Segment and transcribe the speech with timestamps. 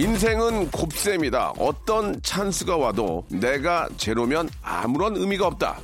[0.00, 5.76] 인생은 곱셈이다 어떤 찬스가 와도 내가 제로면 아무런 의미가 없다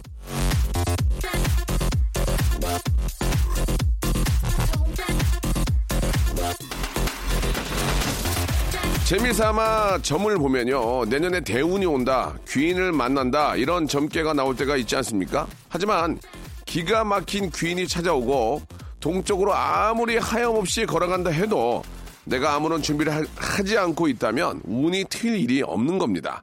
[9.04, 11.04] 재미삼아 점을 보면요.
[11.04, 15.46] 내년에 대운이 온다, 귀인을 만난다, 이런 점괘가 나올 때가 있지 않습니까?
[15.68, 16.18] 하지만
[16.64, 18.62] 기가 막힌 귀인이 찾아오고
[18.98, 21.84] 동쪽으로 아무리 하염없이 걸어간다 해도
[22.26, 26.42] 내가 아무런 준비를 하- 하지 않고 있다면 운이 틀 일이 없는 겁니다.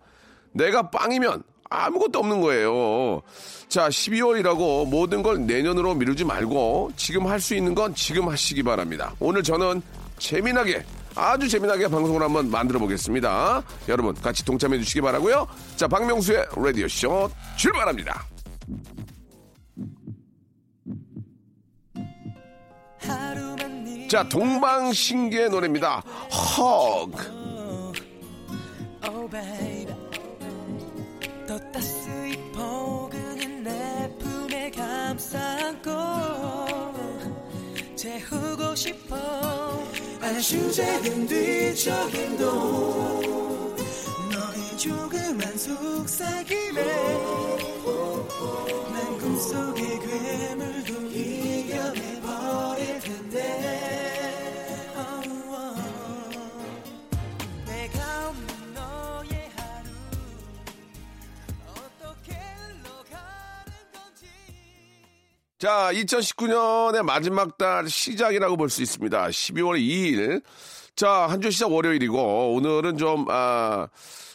[0.53, 3.21] 내가 빵이면 아무것도 없는 거예요.
[3.67, 9.13] 자, 12월이라고 모든 걸 내년으로 미루지 말고 지금 할 수 있는 건 지금 하시기 바랍니다.
[9.19, 9.81] 오늘 저는
[10.19, 10.83] 재미나게
[11.15, 13.61] 아주 재미나게 방송을 한번 만들어 보겠습니다.
[13.89, 15.47] 여러분 같이 동참해 주시기 바라고요.
[15.75, 18.23] 자, 박명수의 라디오 쇼 출발합니다.
[24.07, 26.03] 자, 동방신기의 노래입니다.
[26.57, 27.17] Hug.
[29.05, 29.29] Oh
[38.03, 39.15] 재우고 싶어
[40.19, 42.45] 안슈작은 뒤척임도
[44.29, 46.83] 너의 조그만 속삭임에
[48.91, 51.62] 난 꿈속의 괴물도 이
[65.59, 69.27] 자, 2019년의 마지막 달 시작이라고 볼 수 있습니다.
[69.27, 70.41] 12월 2일.
[70.95, 73.87] 자, 한 주 시작 월요일이고, 오늘은 좀, 아,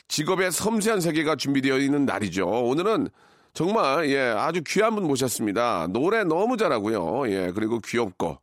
[0.08, 2.46] 직업의 섬세한 세계가 준비되어 있는 날이죠.
[2.46, 3.08] 오늘은
[3.52, 5.88] 정말, 예, 아주 귀한 분 모셨습니다.
[5.90, 7.30] 노래 너무 잘하고요.
[7.30, 8.38] 예, 그리고 귀엽고,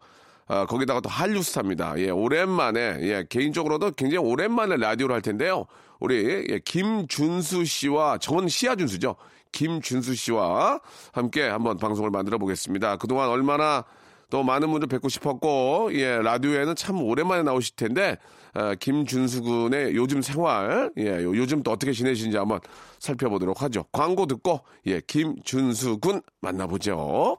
[0.48, 1.94] 아, 거기다가 또 한류 스타입니다.
[1.98, 5.66] 예, 오랜만에, 예, 개인적으로도 굉장히 오랜만에 라디오를 할 텐데요.
[6.00, 9.16] 우리, 예, 김준수 씨와, 저는 시아준수죠.
[9.52, 10.82] 김준수 씨와
[11.14, 12.98] 함께 한번 방송을 만들어 보겠습니다.
[12.98, 13.86] 그동안 얼마나
[14.30, 18.18] 또 많은 분들 뵙고 싶었고, 예, 라디오에는 참 오랜만에 나오실 텐데,
[18.54, 22.60] 어, 김준수 군의 요즘 생활, 예, 요- 요즘 또 어떻게 지내시는지 한번
[23.00, 23.84] 살펴보도록 하죠.
[23.92, 27.38] 광고 듣고, 예, 김준수 군 만나보죠.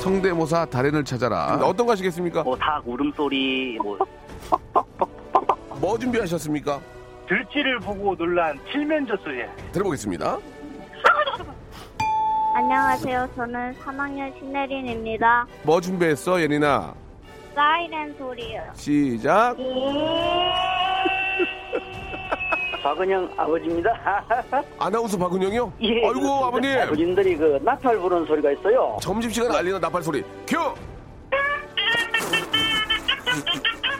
[0.00, 1.54] 성대모사 달인을 찾아라.
[1.62, 2.42] 어떤 거 하시겠습니까?
[2.42, 3.98] 뭐닭 울음소리, 뭐
[5.80, 6.80] 뭐 준비하셨습니까?
[7.26, 9.42] 들쥐를 보고 놀란 칠면조 소리.
[9.72, 10.38] 들어보겠습니다.
[12.56, 13.30] 안녕하세요.
[13.34, 15.44] 저는 3학년 신혜린입니다.
[15.64, 16.94] 뭐 준비했어, 예린아?
[17.52, 18.62] 사이렌 소리요.
[18.74, 19.56] 시작.
[22.80, 24.24] 박은영 아버지입니다.
[24.78, 25.72] 아나운서 박은영이요?
[25.82, 26.44] 예, 아이고.
[26.44, 26.78] 아버님.
[26.78, 28.98] 아버님들이 그 나팔 부는 소리가 있어요.
[29.02, 30.22] 점심시간 알리는 나팔 소리.
[30.46, 30.56] 큐!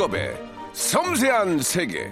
[0.00, 0.34] 직업의
[0.72, 2.10] 섬세한 세계.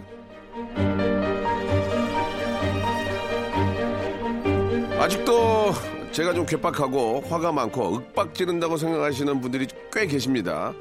[4.99, 5.73] 아직도
[6.13, 10.75] 제가 좀 괴팍하고 화가 많고 윽박 지른다고 생각하시는 분들이 꽤 계십니다.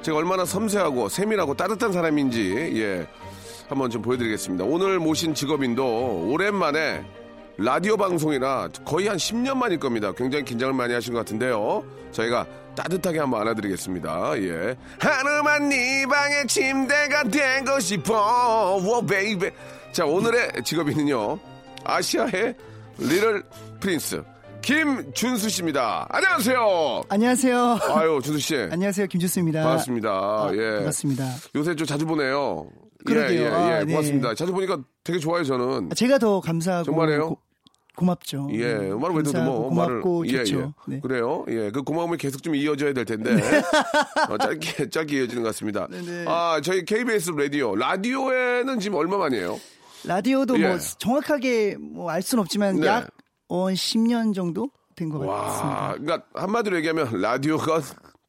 [0.00, 3.06] 제가 얼마나 섬세하고 세밀하고 따뜻한 사람인지 예
[3.68, 4.64] 한번 좀 보여드리겠습니다.
[4.64, 7.04] 오늘 모신 직업인도 오랜만에
[7.58, 10.12] 라디오 방송이라 거의 한 10년 만일 겁니다.
[10.12, 11.84] 굉장히 긴장을 많이 하신 것 같은데요.
[12.12, 12.46] 저희가
[12.78, 14.40] 따뜻하게 한번 안아드리겠습니다.
[14.40, 14.76] 예.
[15.00, 18.76] 하루만 네 방의 침대가 되고 싶어.
[18.76, 19.50] 워 baby.
[19.90, 21.38] 자, 오늘의 직업인은요.
[21.84, 22.54] 아시아의
[22.98, 23.42] little
[23.80, 24.22] prince
[24.62, 26.06] 김준수 씨입니다.
[26.10, 27.02] 안녕하세요.
[27.08, 27.78] 안녕하세요.
[27.96, 28.56] 아유, 준수 씨.
[28.70, 29.06] 안녕하세요.
[29.08, 29.62] 김준수입니다.
[29.62, 30.08] 반갑습니다.
[30.10, 30.76] 아, 예.
[30.76, 31.24] 반갑습니다.
[31.56, 32.68] 요새 좀 자주 보네요.
[33.04, 33.40] 그러게요.
[33.40, 33.50] 예, 예, 예.
[33.50, 33.92] 아, 네.
[33.92, 34.34] 고맙습니다.
[34.34, 35.90] 자주 보니까 되게 좋아요, 저는.
[35.96, 37.36] 제가 더 감사하고 정말이에요?
[37.98, 40.72] 고, 맙죠 예, 말을 왜 듣도 뭐 말을 고맙고 예, 좋죠.
[40.88, 40.94] 예.
[40.94, 41.00] 네.
[41.00, 41.44] 그래요.
[41.48, 43.32] 예, 그 고마움이 계속 좀 이어져야 될 텐데
[44.30, 45.86] 어, 짧게 짧게 이어지는 것 같습니다.
[45.90, 46.24] 네네.
[46.28, 49.58] 아, 저희 KBS 라디오 라디오에는 지금 얼마 만이에요?
[50.04, 50.68] 라디오도 예.
[50.68, 52.86] 뭐 정확하게 뭐 알 수는 없지만 네.
[52.86, 53.08] 약
[53.48, 55.92] 어, 10년 정도 된것 와, 같습니다.
[55.98, 57.82] 그러니까 한마디로 얘기하면 라디오건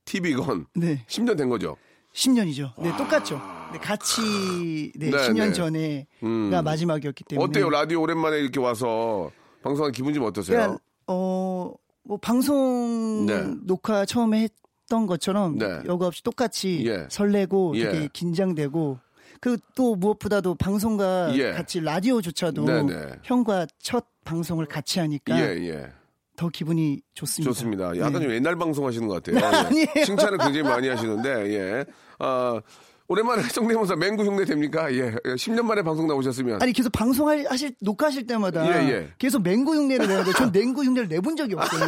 [0.05, 1.05] TV건 네.
[1.07, 1.77] 10년 된 거죠.
[2.15, 2.71] 10년이죠.
[2.81, 3.39] 네, 똑같죠.
[3.71, 5.53] 네, 같이 네, 네, 10년 네.
[5.53, 6.61] 전에가 음.
[6.63, 7.69] 마지막이었기 때문에 어때요?
[7.69, 9.29] 라디오 오랜만에 이렇게 와서
[9.61, 10.57] 방송한 기분 좀 어떠세요?
[10.57, 10.77] 그냥
[11.07, 11.73] 어,
[12.03, 13.43] 뭐 방송 네.
[13.63, 14.47] 녹화 처음에
[14.83, 15.81] 했던 것처럼 네.
[15.85, 17.07] 여과 없이 똑같이 예.
[17.09, 17.91] 설레고 예.
[17.91, 18.99] 되게 긴장되고
[19.39, 21.53] 그 또 무엇보다도 방송과 예.
[21.53, 23.19] 같이 라디오조차도 네네.
[23.23, 25.89] 형과 첫 방송을 같이 하니까 예, 예.
[26.35, 27.49] 더 기분이 좋습니다.
[27.49, 27.97] 좋습니다.
[27.97, 28.19] 약간 네.
[28.19, 29.69] 좀 옛날 방송 하시는 것 같아요.
[30.05, 31.85] 칭찬을 굉장히 많이 하시는데, 예.
[32.19, 32.61] 아,
[33.11, 34.93] 오랜만에 성대모사 맹구 흉내 됩니까?
[34.93, 35.11] 예.
[35.35, 36.61] 10년 만에 방송 나오셨으면.
[36.61, 39.13] 아니 계속 방송할 하실 녹화하실 때마다 예, 예.
[39.17, 41.83] 계속 맹구 흉내를 내는데 전 맹구 흉내를 내본 적이 없어요.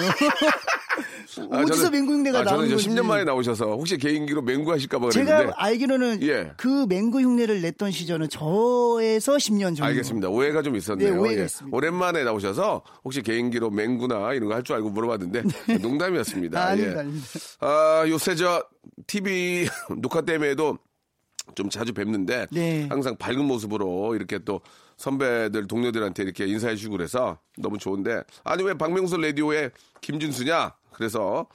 [1.52, 2.90] 아, 어디서 저는- 맹구 흉내가 아, 저는 나오는 이제 건지.
[2.90, 5.54] 10년 만에 나오셔서 혹시 개인기로 맹구 하실까봐 제가 그랬는데.
[5.58, 6.52] 알기로는 예.
[6.58, 9.86] 그 맹구 흉내를 냈던 시절은 저에서 10년 전.
[9.88, 10.28] 알겠습니다.
[10.28, 11.12] 오해가 좀 있었네요.
[11.14, 11.46] 네, 오해가 예.
[11.46, 11.78] 있습니다.
[11.78, 15.44] 오랜만에 나오셔서 혹시 개인기로 맹구나 이런 거 할 줄 알고 물어봤는데
[15.84, 16.60] 농담이었습니다.
[16.60, 16.72] 아, 예.
[16.72, 17.28] 아닙니다, 아닙니다.
[17.60, 18.64] 아, 요새 저
[19.06, 19.68] TV
[20.02, 20.78] 녹화 때문에도
[21.56, 22.88] 좀 자주 뵙는데 네.
[22.90, 24.62] 항상 밝은 모습으로 이렇게 또
[24.98, 29.72] 선배들 동료들한테 이렇게 인사해 주고 그래서 너무 좋은데 아니 왜 박명수 라디오에
[30.02, 30.76] 김준수냐?
[30.92, 31.48] 그래서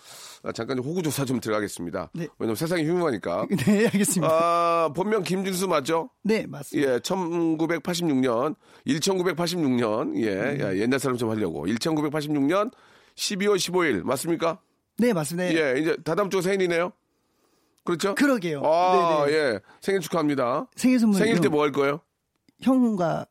[0.42, 2.10] 아, 잠깐 좀 호구 조사 좀 들어가겠습니다.
[2.14, 2.26] 네.
[2.38, 3.46] 왜냐면 세상이 흉흉하니까.
[3.66, 4.32] 네, 알겠습니다.
[4.32, 6.10] 아, 본명 김준수 맞죠?
[6.22, 6.94] 네, 맞습니다.
[6.94, 8.56] 예, 1986년,
[8.86, 10.60] 1986년, 예, 음.
[10.60, 11.66] 야, 옛날 사람 좀 하려고.
[11.66, 12.72] 1986년
[13.14, 14.58] 12월 15일, 맞습니까?
[14.98, 15.52] 네, 맞습니다.
[15.52, 15.56] 네.
[15.56, 16.92] 예, 이제 다다음 주 생일이네요?
[17.86, 18.14] 그렇죠?
[18.14, 18.60] 그러게요.
[18.64, 19.38] 아, 네네.
[19.38, 19.60] 예.
[19.80, 20.66] 생일 축하합니다.
[20.76, 22.00] 생일 선물 생일 때 뭐 할 거예요?
[22.60, 23.26] 형과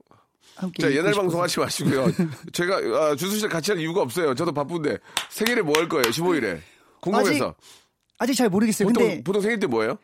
[0.56, 1.22] 함께 자, 옛날 싶어서.
[1.22, 2.06] 방송 하지 마시고요.
[2.54, 4.34] 제가, 아, 준수 씨랑 같이 할 이유가 없어요.
[4.36, 4.98] 저도 바쁜데.
[5.30, 6.04] 생일에 뭐 할 거예요?
[6.06, 6.60] 15일에.
[7.02, 7.56] 궁금해서.
[8.18, 8.88] 아직 잘 모르겠어요.
[8.88, 9.98] 보통, 근데 보통 생일 때 뭐예요?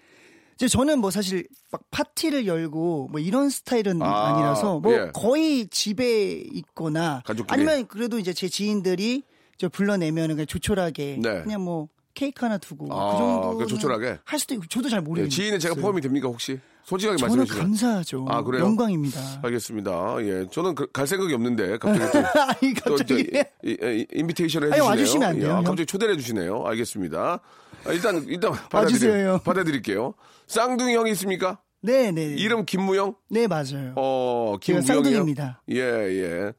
[0.56, 5.12] 이제 저는 뭐 사실 막 파티를 열고 뭐 이런 스타일은 아, 아, 니라서뭐 예.
[5.14, 7.54] 거의 집에 있거나 가족끼리.
[7.54, 9.24] 아니면 그래도 이제 제 지인들이
[9.58, 11.42] 저 불러내면은 그냥 조촐하게 네.
[11.44, 14.20] 그냥 뭐 케이크 하나 두고 아, 그 정도 조촐하게?
[14.24, 15.30] 할 수도 있고 저도 잘 예, 모르겠어요.
[15.30, 16.60] 지인은 제가 포함이 됩니까, 혹시?
[16.84, 17.64] 솔직하게 저는 말씀해 주시면.
[17.68, 18.26] 감사하죠.
[18.30, 18.64] 아, 그래요?
[18.64, 19.20] 영광입니다.
[19.44, 20.16] 알겠습니다.
[20.22, 20.48] 예.
[20.52, 22.20] 저는 그- 갈 생각이 없는데, 갑자기 또.
[22.42, 23.30] 아니 또 저, 갑자기
[23.64, 24.90] 이, 이, 인비테이션을 아니, 해주시네요.
[24.90, 25.64] 와주시면 안 돼요, 예, 형?
[25.64, 26.64] 갑자기 초대를 해주시네요.
[26.66, 27.40] 알겠습니다.
[27.86, 29.30] 아, 일단 일단 받아드릴게요.
[29.30, 29.40] 형.
[29.44, 30.14] 받아드릴게요.
[30.48, 31.60] 쌍둥이 형이 있습니까?
[31.84, 32.24] 네, 네.
[32.26, 33.16] 이름 김무영?
[33.30, 33.94] 네, 맞아요.
[33.96, 34.94] 어, 김무영이요?
[34.94, 35.62] 쌍둥이입니다.
[35.72, 36.52] 예, 예.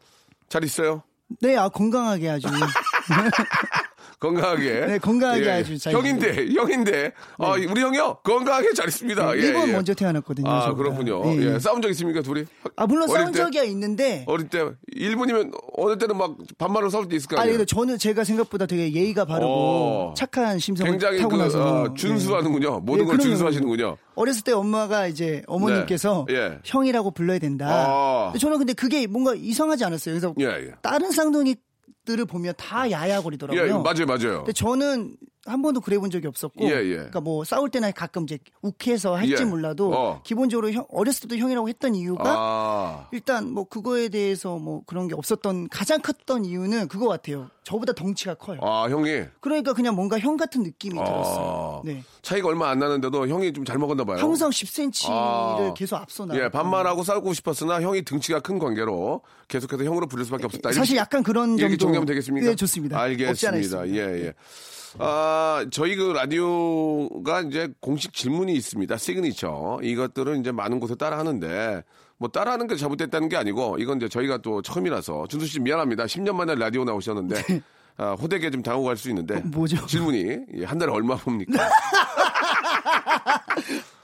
[0.49, 1.03] 잘 있어요?
[1.41, 2.47] 네, 아 건강하게 아주
[4.23, 4.87] 건강하게.
[4.87, 7.13] 네, 건강하게 아주 잘 형인데, 형인데.
[7.39, 8.19] 아, 우리 형이요?
[8.23, 9.37] 건강하게 잘 있습니다.
[9.37, 9.73] 예, 일본 예.
[9.73, 10.49] 먼저 태어났거든요.
[10.49, 10.91] 아, 저보다.
[10.91, 11.25] 그렇군요.
[11.25, 11.55] 네.
[11.55, 11.59] 예.
[11.59, 12.45] 싸운 적 있습니까, 둘이?
[12.77, 13.39] 아 물론 싸운 때?
[13.39, 17.51] 적이야 있는데 어릴 때, 일본이면 어느 때는 막 반말로 싸울 때 있을 거 아니?
[17.51, 20.15] 근데 저는 제가 생각보다 되게 예의가 바르고 어.
[20.17, 22.81] 착한 심성을 굉장히 타고 그, 나서 어, 준수하는군요.
[22.81, 23.23] 모든 네, 걸 그럼요.
[23.23, 23.97] 준수하시는군요.
[24.15, 26.59] 어렸을 때 엄마가 이제 어머님께서 네, 예.
[26.65, 27.67] 형이라고 불러야 된다.
[27.69, 28.33] 아.
[28.39, 30.15] 저는 근데 그게 뭔가 이상하지 않았어요.
[30.15, 30.73] 그래서 예, 예.
[30.83, 31.57] 다른 쌍둥이
[32.05, 33.63] 들을 보면 다 야야거리더라고요.
[33.67, 34.39] 예, 맞아요, 맞아요.
[34.39, 36.95] 근데 저는 한 번도 그래 본 적이 없었고, 예, 예.
[36.95, 39.45] 그러니까 뭐 싸울 때나 가끔 이제 욱해서 할지 예.
[39.45, 40.21] 몰라도 어.
[40.23, 45.15] 기본적으로 형, 어렸을 때도 형이라고 했던 이유가 아, 일단 뭐 그거에 대해서 뭐 그런 게
[45.17, 47.51] 없었던 가장 컸던 이유는 그거 같아요.
[47.65, 48.59] 저보다 덩치가 커요.
[48.63, 49.23] 아, 형이.
[49.41, 51.05] 그러니까 그냥 뭔가 형 같은 느낌이 아.
[51.05, 51.83] 들었어요.
[51.85, 52.03] 네.
[52.23, 54.19] 차이가 얼마 안 나는데도 형이 좀 잘 먹었나 봐요.
[54.19, 55.75] 항상 10cm를 아.
[55.77, 56.37] 계속 앞서 나.
[56.37, 60.73] 예, 반말하고 싸우고 싶었으나 형이 등치가 큰 관계로 계속해서 형으로 부를 수밖에 없었다.
[60.73, 61.85] 사실 약간 그런 이렇게 정도.
[61.87, 62.47] 정리하면 되겠습니까?
[62.49, 63.01] 네, 좋습니다.
[63.01, 63.57] 알겠습니다.
[63.59, 63.89] 있습니다.
[63.97, 64.33] 예, 예.
[65.33, 68.97] 아, 저희 그 라디오가 이제 공식 질문이 있습니다.
[68.99, 69.79] 시그니처.
[69.83, 71.83] 이것들은 이제 많은 곳에 따라 하는데,
[72.19, 76.05] 뭐 따라 하는 게 잘못됐다는 게 아니고, 이건 이제 저희가 또 처음이라서, 준수 씨 미안합니다.
[76.05, 77.43] 10년 만에 라디오 나오셨는데,
[77.97, 79.37] 아, 호되게 좀 당하고 갈 수 있는데.
[79.37, 79.41] 네.
[79.41, 79.85] 어, 뭐죠?
[79.87, 81.67] 질문이, 예, 한 달에 얼마 법니까?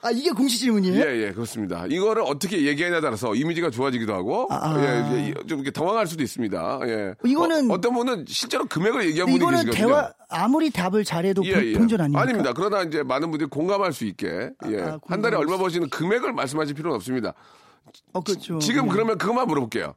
[0.00, 1.00] 아 이게 공식 질문이에요?
[1.05, 1.85] 예, 예, 그렇습니다.
[1.88, 4.76] 이거를 어떻게 얘기하냐에 따라서 이미지가 좋아지기도 하고, 아.
[4.81, 6.81] 예, 예, 좀 이렇게 당황할 수도 있습니다.
[6.85, 7.14] 예.
[7.25, 9.73] 이거는- 어, 떤 분은 실제로 금액을 얘기한 분이 계시거든요.
[9.73, 11.73] 대화 아무리 답을 잘해도 예, 본- 예.
[11.78, 12.23] 본전 아닙니까?
[12.23, 12.52] 아닙니다.
[12.55, 14.81] 그러나 이제 많은 분들이 공감할 수 있게, 예.
[14.83, 17.35] 아, 한 달에 얼마 수 버시는 금액을 말씀하실 필요는 없습니다.
[18.12, 18.59] 어, 그렇죠.
[18.61, 18.93] 지금 네.
[18.93, 19.95] 그러면 그것만 물어볼게요.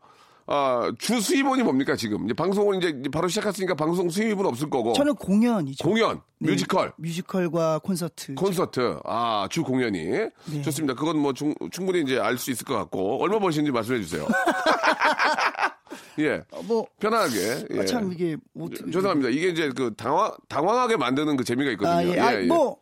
[0.53, 2.25] 아, 주 수입원이 뭡니까, 지금?
[2.25, 4.91] 이제 방송을 이제 바로 시작했으니까 방송 수입은 없을 거고.
[4.91, 5.88] 저는 공연이죠.
[5.88, 8.36] 공연, 네, 뮤지컬, 뮤지컬과 콘서트.
[8.36, 10.03] 콘서트, 아, 주 공연이.
[10.05, 10.62] 네.
[10.63, 10.93] 좋습니다.
[10.96, 13.22] 그건 뭐 충, 충분히 이제 알 수 있을 것 같고.
[13.24, 14.27] 얼마 버시는지 말씀해 주세요.
[16.20, 16.41] 예.
[16.51, 17.67] 어, 뭐 편안하게.
[17.74, 17.79] 예.
[17.79, 19.29] 아, 참 이게 뭐 어떻게 죄송합니다.
[19.29, 21.93] 이게 이제 그 당황, 당황하게 만드는 그 재미가 있거든요.
[21.93, 22.20] 아, 예.
[22.20, 22.77] 아, 뭐.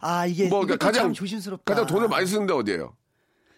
[0.00, 1.72] 아, 이게 뭐, 그러니까 가장, 참 조심스럽다.
[1.72, 2.94] 가장 돈을 많이 쓰는데 어디예요?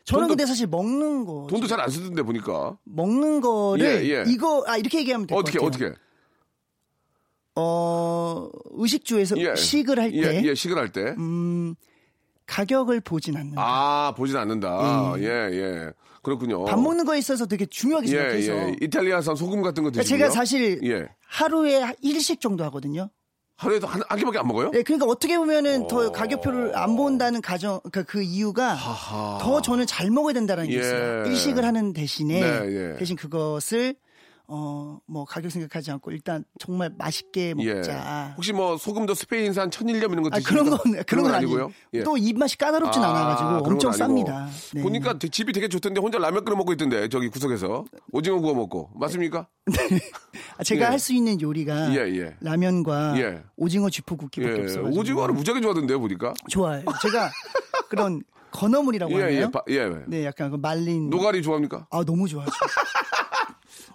[0.04, 2.76] 저는 돈도- 근데 사실 먹는 거 돈도 잘 안 쓰던데 보니까.
[2.85, 4.25] 먹는 거를 예, 예.
[4.26, 5.68] 이거 아 이렇게 얘기하면 될것 어떻게, 같아요.
[5.68, 6.00] 어떻게?
[7.54, 9.54] 어, 의식주에서 예.
[9.54, 11.14] 식을 할때 예, 예, 식을 할 때.
[11.18, 11.75] 음,
[12.47, 13.61] 가격을 보진 않는다.
[13.62, 15.14] 아, 보진 않는다.
[15.18, 15.90] 예, 예.
[16.23, 16.64] 그렇군요.
[16.64, 18.76] 밥 먹는 거에 있어서 되게 중요하게 예, 생각해서 예.
[18.80, 20.18] 이탈리아산 소금 같은 거 그러니까 드시고요.
[20.18, 21.09] 제가 사실 예.
[21.26, 23.11] 하루에 일식 정도 하거든요.
[23.62, 24.71] 하루에도 한, 한 끼밖에 안 먹어요?
[24.73, 25.87] 네, 그러니까 어떻게 보면은 어.
[25.87, 28.76] 더 가격표를 안 본다는 가정, 그러니까 그 이유가
[29.40, 30.81] 더 저는 잘 먹어야 된다는 게 예.
[30.81, 31.26] 있어요.
[31.26, 32.97] 일식을 하는 대신에 네, 예.
[32.99, 33.95] 대신 그것을
[34.49, 38.28] 어, 뭐 가격 생각하지 않고 일단 정말 맛있게 먹자.
[38.30, 38.34] 예.
[38.37, 41.62] 혹시 뭐 소금도 스페인산 천일염 이런 거 아, 드시는 그런 건 그런 건 아니고요?
[41.64, 41.75] 아니고요.
[41.94, 42.02] 예.
[42.02, 43.90] 또 입맛이 까다롭진 아, 않아가지고 그런 건 엄청.
[43.92, 44.49] 쌉니다.
[44.75, 44.82] 네.
[44.82, 48.90] 보니까 되- 집이 되게 좋던데 혼자 라면 끓여 먹고 있던데 저기 구석에서 오징어 구워 먹고
[48.94, 49.46] 맞습니까?
[50.58, 50.88] 아, 제가 예.
[50.90, 52.37] 할수 있는 요리가 예, 예.
[52.40, 53.42] 라면과 예.
[53.56, 54.62] 오징어 쥐포 굽기밖에 예.
[54.64, 54.84] 없어요.
[54.88, 56.34] 오징어를 무지하게 좋아하던데요 보니까.
[56.50, 56.82] 좋아요.
[57.00, 57.30] 제가
[57.88, 59.37] 그런 건어물이라고 예, 하나요?
[59.40, 59.88] 예, 바- 예.
[60.08, 61.08] 네, 약간 그 말린.
[61.08, 61.87] 노가리 좋아합니까?
[61.90, 62.52] 아 너무 좋아하죠.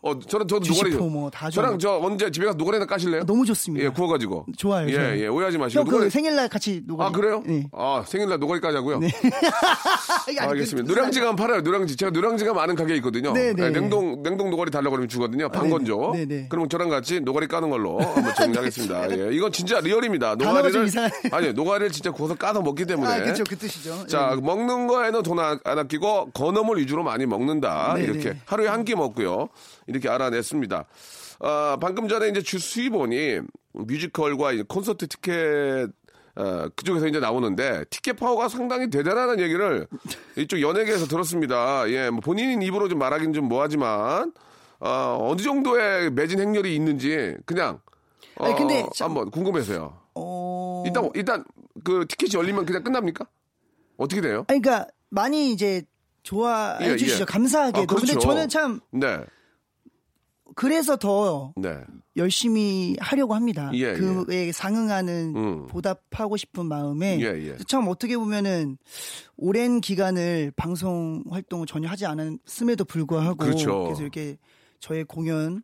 [0.02, 0.92] 어, 저는 저도 노가리.
[0.96, 1.80] 뭐다 저랑.
[1.80, 3.26] 저 언제 집에 가서 노가리 하나 까실래요?
[3.26, 3.86] 너무 좋습니다.
[3.86, 4.46] 예, 구워가지고.
[4.58, 4.88] 좋아요.
[4.90, 5.20] 예, 좋아요.
[5.20, 5.80] 예, 오해하지 마시고.
[5.82, 7.08] 형, 그 노가리- 생일날 같이 노가리.
[7.08, 7.44] 아, 그래요?
[7.46, 7.68] 네.
[7.74, 9.00] 아, 생일날 노가리 까자고요?
[10.28, 10.88] 아니, 아니, 알겠습니다.
[10.88, 11.62] 그- 노량진이 팔아요.
[11.62, 11.96] 노량진.
[11.96, 13.34] 제가 노량진에 많은 가게 있거든요.
[13.34, 13.70] 네, 네.
[13.70, 15.50] 냉동 냉동 노가리 달라고 그러면 주거든요.
[15.50, 16.12] 반건조.
[16.14, 16.46] 네, 네.
[16.50, 19.12] 그러면 저랑 같이 노가리 까는 걸로 한번 정리하겠습니다.
[19.18, 19.30] 예.
[19.36, 20.36] 이건 진짜 real입니다.
[20.36, 20.90] 노가리를.
[21.32, 23.10] 아니, 노가리를 진짜 구워서 까서 먹기 때문에.
[23.12, 23.44] 아, 그렇죠.
[23.48, 24.06] 그 뜻이죠.
[24.08, 24.42] 자, 예.
[24.42, 27.94] 먹는 거에는 돈 안 아끼고 건어물 위주로 많이 먹는다.
[27.96, 28.38] 네, 이렇게 네.
[28.46, 29.50] 하루에 한 끼 먹고요.
[29.88, 30.86] 이렇게 알아냈습니다.
[31.40, 33.40] 아, 방금 전에 이제 주 수입원이
[33.74, 35.90] 뮤지컬과 이제 콘서트 티켓
[36.36, 39.88] 어, 그쪽에서 이제 나오는데 티켓 파워가 상당히 대단하다는 얘기를
[40.36, 41.90] 이쪽 연예계에서 들었습니다.
[41.90, 44.34] 예, 뭐 본인 입으로 좀 말하긴 좀 뭐하지만
[44.80, 47.80] 어, 어느 정도의 매진 행렬이 있는지 그냥
[48.36, 49.98] 어, 아니, 근데 참- 한번 궁금해서요.
[50.14, 50.84] 어...
[50.86, 51.44] 일단 일단
[51.84, 53.26] 그 티켓이 열리면 그냥 끝납니까?
[53.98, 54.46] 어떻게 돼요?
[54.48, 55.84] 아니, 그러니까 많이 이제
[56.22, 57.22] 좋아해 예, 주시죠.
[57.22, 57.26] 예.
[57.26, 57.82] 감사하게도.
[57.82, 58.06] 아, 그렇죠.
[58.06, 59.24] 근데 저는 참 네,
[60.56, 61.78] 그래서 더 네.
[62.16, 63.70] 열심히 하려고 합니다.
[63.74, 65.68] 예, 그에 상응하는 음.
[65.68, 67.58] 보답하고 싶은 마음에 예, 예.
[67.68, 68.78] 참 어떻게 보면은
[69.36, 73.84] 오랜 기간을 방송 활동을 전혀 하지 않았음에도 불구하고 그렇죠.
[73.84, 74.38] 그래서 이렇게
[74.80, 75.62] 저의 공연을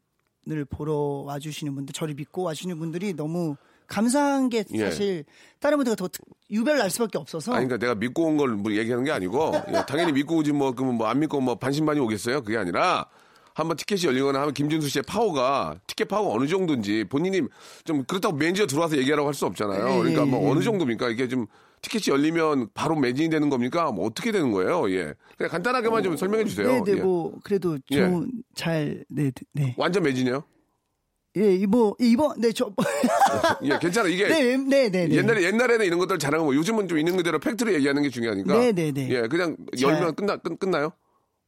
[0.70, 0.94] 보러
[1.25, 3.56] 와주시는 분들, 저를 믿고 와주시는 분들이 너무
[3.88, 4.80] 감사한 게 예.
[4.80, 5.25] 사실
[5.60, 6.08] 다른 분들과
[6.56, 10.12] 더알 수밖에 없어서 아니, 그러니까 내가 믿고 온 걸 뭐 얘기하는 게 아니고, 예, 당연히
[10.13, 12.44] 믿고 오지 뭐, 그러면 뭐 안 믿고 뭐 반신반의 오겠어요?
[12.44, 13.08] 그게 아니라,
[13.56, 17.42] 한번 티켓이 열리거나 하면 김준수 씨의 파워가, 티켓 파워가 어느 정도인지 본인이
[17.86, 19.88] 좀 그렇다고 매니저 들어와서 얘기하라고 할 수 없잖아요.
[19.90, 20.52] 예, 그러니까 뭐 예.
[20.52, 21.10] 어느 정도입니까?
[21.10, 21.46] 이게 좀
[21.82, 23.92] 티켓이 열리면 바로 매진이 되는 겁니까?
[23.92, 24.90] 뭐 어떻게 되는 거예요?
[24.92, 25.14] 예.
[25.38, 26.68] 그냥 간단하게만 좀 설명해 주세요.
[26.68, 27.02] 네, 네, 예.
[27.02, 27.96] 뭐 그래도 예.
[27.98, 29.76] 좋은 잘 네, 네.
[29.78, 30.44] 완전 매진이요?
[31.36, 32.72] 예, 이뭐 이번 네, 저
[33.64, 34.08] 예, 괜찮아.
[34.08, 35.16] 이게 네, 네, 네, 네.
[35.18, 38.54] 옛날에 옛날에는 이런 것들 잘하는 거 요즘은 좀 있는 그대로 fact로 얘기하는 게 중요하니까.
[38.60, 39.10] 네, 네, 네.
[39.10, 40.92] 예, 그냥 잘- 열면 끝나 끝, 끝나요?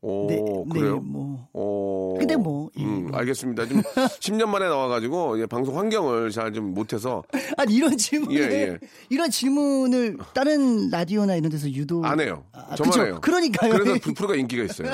[0.07, 0.35] 오, 네,
[0.71, 0.95] 그래요?
[0.95, 1.47] 네, 뭐.
[1.53, 2.15] 오.
[2.19, 3.17] 근데 뭐, 예, 음, 뭐.
[3.17, 3.67] 알겠습니다.
[3.67, 7.23] 좀 10년 만에 나와가지고 예, 방송 환경을 잘 좀 못해서
[7.57, 8.77] 아니 이런 질문을 예, 예.
[9.09, 12.43] 이런 질문을 다른 라디오나 이런 데서 유도 안 해요.
[12.53, 13.03] 아, 저만 그쵸.
[13.05, 13.19] 해요.
[13.21, 13.71] 그러니까요.
[13.73, 14.91] 그래서 그 프로가 인기가 있어요.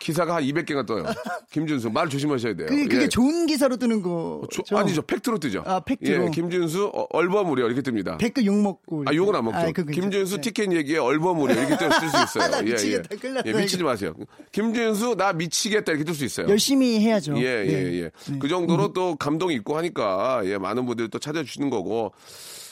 [0.00, 1.04] 기사가 한 200개가 떠요.
[1.50, 2.68] 김준수 말 조심하셔야 돼요.
[2.68, 3.08] 그게, 그게 예.
[3.08, 4.42] 좋은 기사로 뜨는 거.
[4.50, 5.02] 조- 아니죠.
[5.02, 5.62] 팩트로 뜨죠.
[5.66, 6.26] 아, 팩트로.
[6.26, 8.18] 예, 김준수 어, 얼버무려 이렇게 뜹니다.
[8.18, 9.04] 댓글 욕 먹고.
[9.06, 9.58] 아, 욕은 안 먹죠.
[9.58, 12.50] 아, 김준수 괜찮- 티켓 얘기에 얼버무려 이렇게 뜰 수 있어요.
[12.50, 13.08] 나 예, 미치겠다.
[13.24, 13.28] 예.
[13.30, 13.82] 났다, 예, 미치지.
[13.82, 14.14] 마세요.
[14.52, 16.48] 김준수 나 미치겠다 이렇게 뜰 수 있어요.
[16.48, 17.36] 열심히 해야죠.
[17.38, 17.68] 예, 네.
[17.72, 18.10] 예, 예.
[18.38, 22.12] 그 정도로 또 감동이 있고 하니까, 예, 많은 분들이 또 찾아주시는 거고.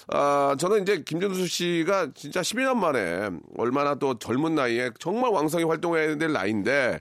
[0.08, 6.16] 아, 저는 이제 김준수 씨가 진짜 12년 만에 얼마나 또 젊은 나이에 정말 왕성히 활동해야
[6.18, 7.00] 될 나이인데,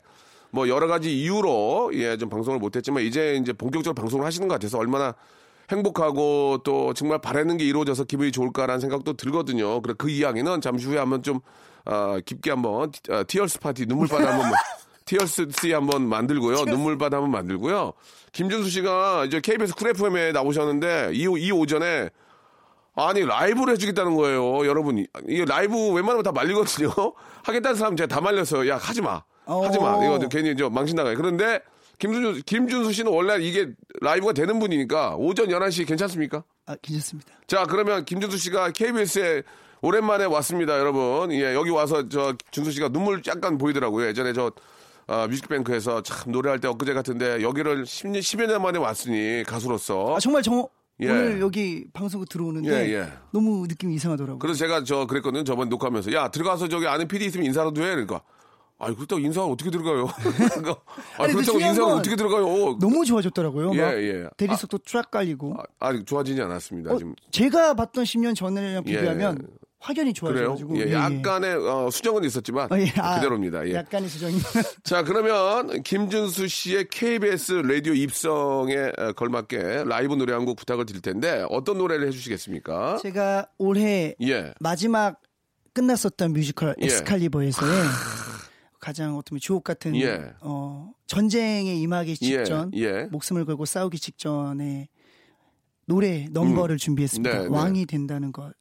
[0.53, 4.77] 뭐 여러 가지 이유로, 예, 좀 방송을 못했지만, 이제 이제 본격적으로 방송을 하시는 것 같아서
[4.77, 5.15] 얼마나
[5.71, 9.81] 행복하고 또 정말 바라는 게 이루어져서 기분이 좋을까라는 생각도 들거든요.
[9.81, 11.39] 그래 그 이야기는 잠시 후에 한번 좀
[11.85, 14.51] 아, 깊게 한번 티- 아, tears party 눈물바다 한번
[15.05, 16.65] tears sea 한번 만들고요.
[16.65, 17.93] 눈물바다 한번 만들고요.
[18.31, 22.09] 김준수 씨가 이제 KBS 쿨 FM에 나오셨는데 이, 이 오전에
[22.95, 24.99] 아니 라이브를 해주겠다는 거예요, 여러분.
[25.27, 26.89] 이- 라이브 웬만하면 다 말리거든요.
[27.43, 28.69] 하겠다는 사람 제가 다 말렸어요.
[28.69, 29.95] 야 하지 마, 하지 마.
[29.95, 30.03] 어.
[30.03, 31.15] 이거 괜히 저 망신 나가요.
[31.15, 31.61] 그런데
[31.99, 33.71] 김준수 김준수 씨는 원래 이게
[34.01, 36.43] 라이브가 되는 분이니까 오전 11시 괜찮습니까?
[36.65, 37.33] 아, 괜찮습니다.
[37.47, 39.43] 자, 그러면 김준수 씨가 KBS에
[39.81, 41.31] 오랜만에 왔습니다, 여러분.
[41.33, 44.07] 예, 여기 와서 저 준수 씨가 눈물 약간 보이더라고요.
[44.07, 44.51] 예전에 저
[45.07, 50.19] 아, 뮤직뱅크에서 참 노래할 때 엊그제 같은데 여기를 10년, 10여 년 만에 왔으니 가수로서 아,
[50.19, 50.69] 정말 저
[51.01, 51.09] 예.
[51.09, 53.07] 오늘 여기 방송국 들어오는데 예, 예.
[53.31, 54.39] 너무 느낌이 이상하더라고요.
[54.39, 55.43] 그래서 제가 저 그랬거든요.
[55.43, 57.89] 저번 녹화하면서 야 들어가서 저기 아는 PD 있으면 인사라도 해.
[57.89, 58.21] 그러니까
[58.83, 60.07] 아니 그렇다고 인사가 어떻게 들어가요?
[60.21, 60.71] 그러니까
[61.17, 62.77] 아 아니, 그렇다고 인사가 건 어떻게 들어가요?
[62.79, 63.73] 너무 좋아졌더라고요.
[63.75, 64.27] 예, 막 예.
[64.37, 65.55] 대리석도 쫙 깔리고.
[65.57, 66.93] 아, 아직 좋아지지 않았습니다.
[66.93, 69.47] 어, 지금 제가 봤던 10년 전이랑 비교하면 예.
[69.79, 70.13] 확연히?
[70.13, 70.77] 좋아져가지고.
[70.77, 70.93] 예, 예, 예.
[70.93, 72.87] 약간의 어, 수정은 있었지만 어, 예.
[72.97, 73.67] 아, 그대로입니다.
[73.67, 73.73] 예.
[73.73, 74.37] 약간의 수정이.
[74.83, 81.01] 자, 그러면 김준수 씨의 KBS 라디오 입성에 어, 걸맞게 라이브 노래 한 곡 부탁을 드릴
[81.01, 82.97] 텐데 어떤 노래를 해주시겠습니까?
[83.01, 84.53] 제가 올해 예.
[84.61, 85.19] 마지막
[85.73, 86.85] 끝났었던 뮤지컬 예.
[86.85, 87.71] 엑스칼리버에서의
[88.83, 90.33] 가장 어떻게 보면 주옥 같은 예.
[90.41, 93.07] 어, 전쟁에 임하기 직전 예, 예.
[93.11, 94.89] 목숨을 걸고 싸우기 직전에
[95.85, 97.37] 노래 넘버를 준비했습니다.
[97.37, 97.47] 네, 네.
[97.49, 98.51] 왕이 된다는 것.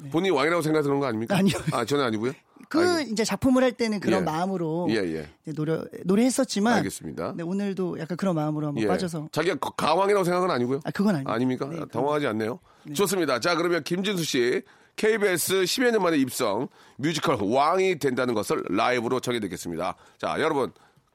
[0.00, 0.10] 네.
[0.10, 1.36] 본인이 왕이라고 생각하는 거 아닙니까?
[1.36, 1.54] 아니요.
[1.72, 2.32] 아, 저는 아니고요.
[2.68, 4.24] 그 알겠- 이제 작품을 할 때는 그런 예.
[4.24, 5.52] 마음으로 예, 예.
[5.52, 7.34] 노래 노래했었지만 알겠습니다.
[7.36, 8.86] 네, 오늘도 약간 그런 마음으로 한번 예.
[8.86, 10.80] 빠져서 자기가 거- 가왕이라고 생각은 아니고요.
[10.84, 11.28] 아 그건 아니에요.
[11.28, 11.68] 아닙니까?
[11.68, 12.60] 네, 당황하지 않네요.
[12.94, 13.40] 좋습니다.
[13.40, 14.62] 자, 그러면 김진수 씨
[14.96, 19.96] KBS 10여 년 만에 입성 뮤지컬 왕이 된다는 것을 라이브로 청해 듣겠습니다.
[20.18, 20.72] 자, 여러분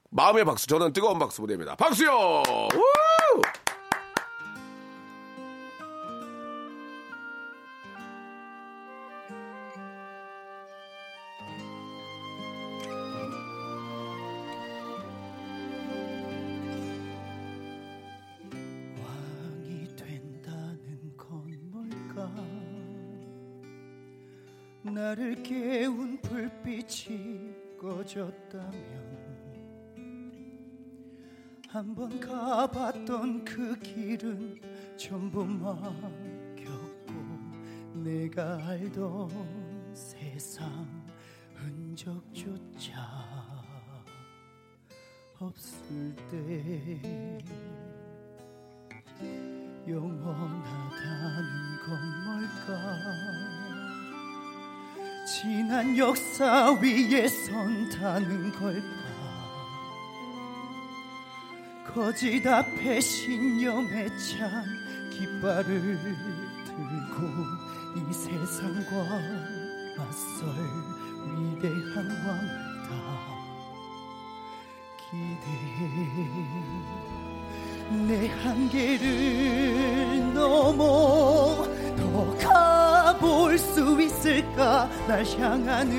[0.09, 1.75] 마음의 박수, 저는 뜨거운 박수 보냅니다.
[1.75, 2.43] 박수요!
[25.07, 28.73] 나를 깨운 불빛이 꺼졌다면
[31.69, 34.59] 한번 가봤던 그 길은
[34.97, 37.13] 전부 막혔고
[38.03, 39.29] 내가 알던
[39.93, 40.85] 세상
[41.55, 42.91] 흔적조차
[45.39, 47.39] 없을 때
[49.87, 51.47] 영원하다는
[51.85, 53.56] 건 뭘까
[55.27, 58.87] 지난 역사 위에 선다는 걸까
[61.93, 64.63] 거짓 앞에 신념에 찬
[65.11, 65.99] 깃발을
[66.63, 67.27] 들고
[67.97, 69.03] 이 세상과
[69.97, 70.47] 맞설
[71.25, 72.47] 위대한 왕을
[72.87, 72.89] 다
[75.11, 75.77] 기대해
[78.07, 79.05] 내 한계를
[80.33, 82.46] 넘어 더가
[83.19, 85.89] 볼 수 있을까 날 향한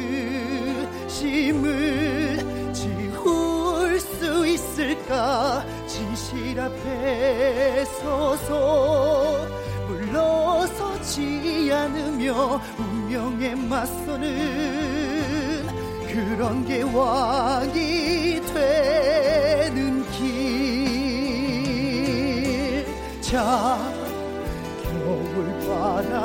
[1.09, 9.46] 의심을 지울 수 있을까 진실 앞에 서서
[9.88, 14.28] 물러서지 않으며 운명에 맞서는
[16.07, 20.48] 그런 게 왕이 되는 길.
[23.20, 23.77] 자,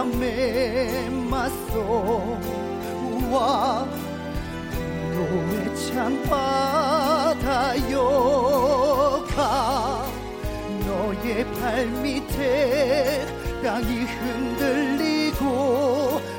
[0.04, 1.80] 바람에 맞서
[3.32, 3.88] 와
[5.14, 7.96] 놈의 찬 바다여
[9.30, 10.06] 가
[10.86, 13.26] 너의 발밑에
[13.64, 15.42] 땅이 흔들리고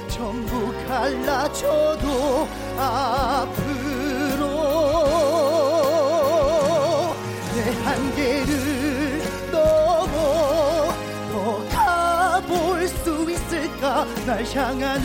[0.09, 2.46] 전부 갈라져도
[2.77, 3.63] 앞
[14.27, 15.01] 날 향한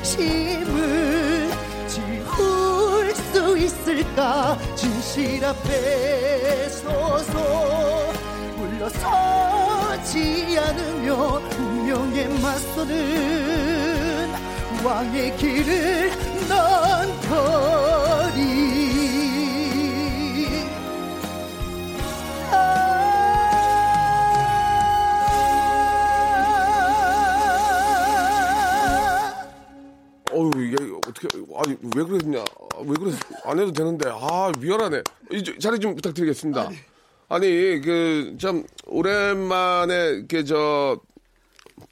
[0.00, 1.50] 의심을
[1.86, 4.56] 지울 수 있을까?
[4.74, 8.12] 진실 앞에 서서
[8.56, 14.30] 물러서지 않으며 운명에 맞서는
[14.84, 16.10] 왕의 길을
[16.48, 18.79] 넌 거리
[31.26, 32.44] 어떻게 아니 왜 그랬냐.
[32.84, 34.08] 왜 그랬 안 해도 되는데.
[34.10, 35.02] 아 미안하네.
[35.32, 36.70] 이 저- 자리 좀 부탁드리겠습니다.
[37.28, 40.98] 아니 그참 오랜만에 그저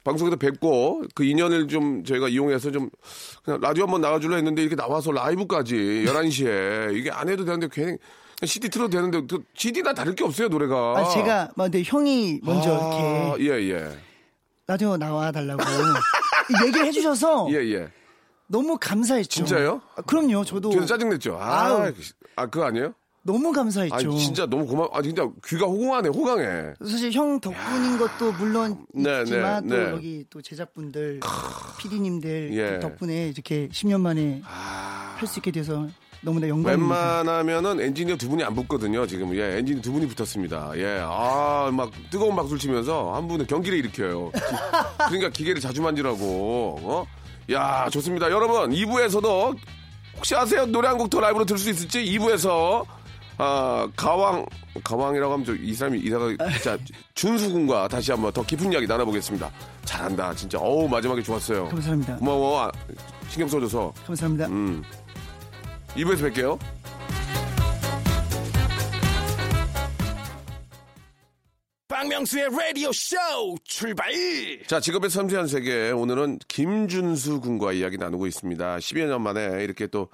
[0.03, 2.89] 방송에서 뵙고 그 인연을 좀 저희가 이용해서 좀
[3.43, 5.75] 그냥 라디오 한번 나가줄라 했는데 이렇게 나와서 라이브까지
[6.07, 6.95] 11시에.
[6.95, 7.97] 이게 안 해도 되는데 괜히
[8.43, 10.93] CD 틀어도 되는데 그 CD나 다를 게 없어요 노래가.
[10.97, 13.97] 아, 제가 막 근데 형이 먼저 아, 이렇게 예, 예.
[14.67, 15.61] 라디오 나와 달라고
[16.65, 17.89] 얘기를 해주셔서 예, 예.
[18.51, 19.29] 너무 감사했죠.
[19.29, 19.81] 진짜요?
[19.95, 20.43] 아, 그럼요.
[20.43, 21.37] 저도 뒤에서 짜증냈죠.
[21.39, 21.91] 아.
[22.35, 22.93] 아, 그거 아니에요?
[23.21, 23.93] 너무 감사했죠.
[23.95, 24.89] 아, 진짜 너무 고마워.
[24.91, 26.73] 아, 진짜 귀가 호강하네, 호강해.
[26.83, 29.89] 사실 형 덕분인 것도 물론 네, 있지만 네, 또 네.
[29.91, 31.19] 여기 또 제작분들,
[31.77, 32.79] PD님들 예.
[32.79, 35.87] 덕분에 이렇게 10년 만에 아, 할수 있게 돼서
[36.21, 36.95] 너무나 영광입니다.
[37.17, 39.05] 웬만하면은 엔지니어 두 분이 안 붙거든요.
[39.05, 40.71] 지금 예, 엔지니어 두 분이 붙었습니다.
[40.77, 44.31] 예, 아, 막 뜨거운 박수를 치면서 한 분은 경기를 일으켜요.
[44.31, 44.39] 기-
[45.07, 46.79] 그러니까 기계를 자주 만지라고.
[46.81, 47.05] 어?
[47.51, 48.29] 야, 좋습니다.
[48.29, 49.57] 여러분, 2부에서도
[50.17, 50.65] 혹시 아세요?
[50.65, 52.85] 노래 한 곡 더 라이브로 들을 수 있을지 2부에서
[53.37, 54.45] 아, 가왕
[54.83, 56.77] 가왕이라고 하면 저이 사람이 이사가 진짜
[57.15, 59.49] 준수 군과 다시 한번 더 깊은 이야기 나눠보겠습니다.
[59.85, 60.59] 잘한다, 진짜.
[60.59, 61.69] 어우 마지막에 좋았어요.
[61.69, 62.17] 감사합니다.
[62.17, 62.63] 고마워.
[62.65, 62.71] 아,
[63.29, 63.93] 신경 써줘서.
[64.05, 64.47] 감사합니다.
[64.47, 64.83] 음.
[65.95, 66.59] 2부에서 뵐게요.
[71.89, 73.17] 박명수의 라디오 쇼
[73.63, 74.11] 출발
[74.67, 75.89] 자, 직업의 섬세한 세계.
[75.89, 78.77] 오늘은 김준수 군과 이야기 나누고 있습니다.
[78.77, 80.07] 10여 년 만에 이렇게 또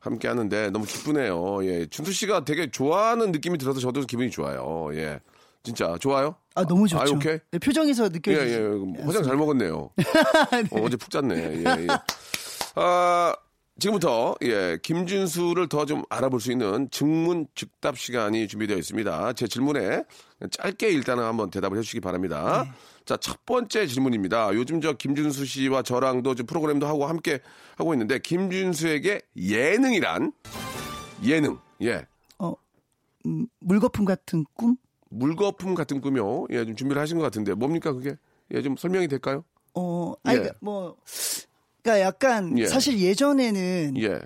[0.00, 1.64] 함께 하는데 너무 기쁘네요.
[1.66, 1.86] 예.
[1.86, 4.90] 준수 씨가 되게 좋아하는 느낌이 들어서 저도 기분이 좋아요.
[4.94, 5.20] 예.
[5.62, 6.34] 진짜 좋아요?
[6.56, 7.00] 아 너무 좋죠.
[7.00, 7.38] 아, 오케이.
[7.52, 8.94] 네, 표정에서 예, 느껴지죠.
[8.98, 9.02] 예.
[9.04, 9.76] 화장 잘 먹었네요.
[9.76, 11.34] 어, 어제 푹 잤네.
[11.36, 11.86] 예, 예.
[12.74, 13.34] 아,
[13.78, 19.32] 지금부터 예, 김준수를 더 좀 알아볼 수 있는 증문 즉답 시간이 준비되어 있습니다.
[19.32, 20.04] 제 질문에
[20.50, 22.64] 짧게 일단은 한번 대답을 해주시기 바랍니다.
[22.64, 22.72] 네.
[23.06, 24.54] 자, 첫 번째 질문입니다.
[24.54, 27.40] 요즘 저 김준수 씨와 저랑도 좀 프로그램도 하고 함께
[27.76, 30.32] 하고 있는데 김준수에게 예능이란
[31.24, 32.06] 예능, 예,
[33.26, 34.76] 음, 물거품 같은 꿈?
[35.10, 36.46] 물거품 같은 꿈이요.
[36.50, 38.16] 예, 좀 준비를 하신 것 같은데 뭡니까 그게?
[38.52, 39.44] 예, 좀 설명이 될까요?
[39.74, 40.50] 어, 아니 예.
[40.60, 40.96] 뭐
[41.82, 42.66] 그러니까 약간 예.
[42.66, 44.20] 사실 예전에는 예,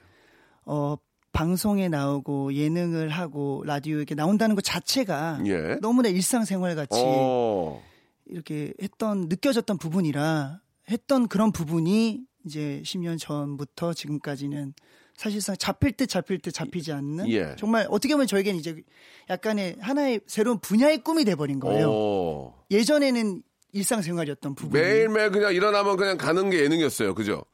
[0.64, 0.97] 어
[1.33, 5.77] 방송에 나오고 예능을 하고 라디오에 이렇게 나온다는 것 자체가 예.
[5.83, 7.83] 너무나 일상생활 같이 어,
[8.27, 14.75] 이렇게 했던 느껴졌던 부분이라 했던 그런 부분이 이제 10년 전부터 지금까지는
[15.17, 17.55] 사실상 잡힐 듯 잡힐 듯 잡히지 않는 예.
[17.57, 18.83] 정말 어떻게 보면 저에겐 이제
[19.31, 21.90] 약간의 하나의 새로운 분야의 꿈이 돼버린 거예요.
[21.90, 22.64] 어.
[22.71, 23.43] 예전에는
[23.74, 27.14] 일상생활이었던 부분이 매일매일 그냥 일어나면 그냥 가는 게 예능이었어요.
[27.14, 27.44] 그죠?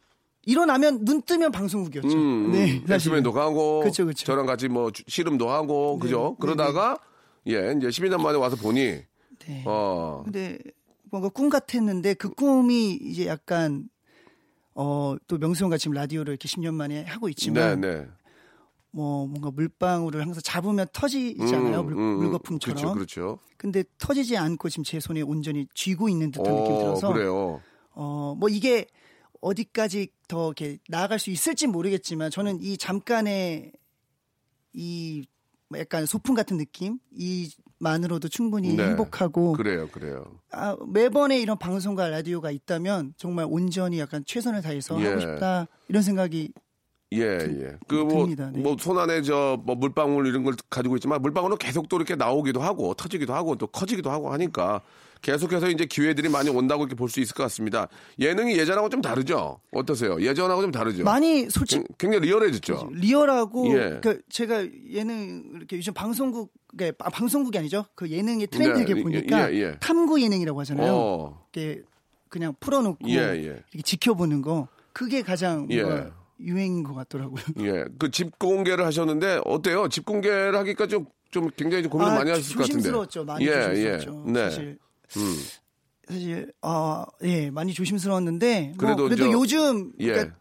[0.47, 2.09] 일어나면 눈 뜨면 방송국이었죠.
[2.17, 2.83] 음, 네.
[2.89, 4.25] 엑스맨도 가고, 그쵸, 그쵸.
[4.25, 6.31] 저랑 같이 뭐 주- 씨름도 하고, 그죠?
[6.31, 6.99] 네, 그러다가,
[7.49, 9.01] 예, 이제 12년 만에 와서 보니,
[9.41, 9.63] 네.
[9.67, 10.59] 어, 근데
[11.11, 13.89] 뭔가 꿈 같았는데 그 꿈이 이제 약간
[14.75, 18.07] 어 또 명수 형과 지금 라디오를 이렇게 10년 만에 하고 네, 있지만 네.
[18.93, 21.83] 뭐 뭔가 물방울을 항상 잡으면 터지잖아요.
[21.85, 22.77] 물, 물거품처럼.
[22.79, 23.39] 음, 그렇죠, 그렇죠.
[23.57, 27.61] 근데 터지지 않고 지금 제 손에 온전히 쥐고 있는 듯한 느낌이 어, 들어서 그래요.
[27.95, 28.87] 어 뭐 이게
[29.43, 33.73] 어디까지 더 이렇게 나아갈 수 있을지 모르겠지만 저는 이 잠깐의
[34.73, 35.25] 이뭐
[35.79, 38.85] 약간 소풍 같은 느낌 이만으로도 충분히 네.
[38.85, 40.25] 행복하고 그래요, 그래요.
[40.53, 45.07] 아, 매번에 이런 방송과 라디오가 있다면 정말 온전히 약간 최선을 다해서 예.
[45.09, 46.53] 하고 싶다 이런 생각이
[47.13, 47.77] 예, 예.
[47.89, 48.61] 그 뭐, 듭니다, 네.
[48.61, 52.61] 뭐, 손 안에 저, 뭐, 물방울 이런 걸 가지고 있지만, 물방울은 계속 또 이렇게 나오기도
[52.61, 54.81] 하고, 터지기도 하고, 또 커지기도 하고 하니까,
[55.21, 57.89] 계속해서 이제 기회들이 많이 온다고 이렇게 볼 수 있을 것 같습니다.
[58.21, 59.59] 예능이 예전하고 좀 다르죠?
[59.73, 60.19] 어떠세요?
[60.23, 61.03] 예전하고 좀 다르죠?
[61.05, 62.89] 많이 솔직 굉- 굉장히 리얼해졌죠?
[62.93, 64.01] 리얼하고 예.
[64.03, 69.03] 그 제가 예능 이렇게 요즘 방송국 그 아, 방송국이 아니죠 그 예능의 트렌드 네, 이렇게
[69.03, 69.77] 보니까 예, 예.
[69.81, 70.91] 탐구 예능이라고 하잖아요.
[70.95, 71.83] 어, 이렇게
[72.31, 73.43] 그냥 풀어놓고 예, 예.
[73.43, 75.83] 이렇게 지켜보는 거 그게 가장 예.
[76.41, 77.43] 유행인 것 같더라고요.
[77.61, 77.85] 예.
[77.99, 79.89] 그 집 공개를 하셨는데, 어때요?
[79.89, 82.73] 집 공개를 하기까 좀, 좀 굉장히 좀 고민을 아, 많이 하셨을 것 같은데.
[82.83, 83.25] 조심스러웠죠.
[83.25, 84.25] 많이 예, 조심스러웠죠.
[84.27, 84.33] 예.
[84.33, 84.51] 네.
[84.51, 84.79] 사실
[85.17, 85.37] 음.
[86.09, 90.07] 사실 아, 예, 많이 조심스러웠는데 뭐 그래도 그래도 저- 요즘 예.
[90.07, 90.37] 그러니까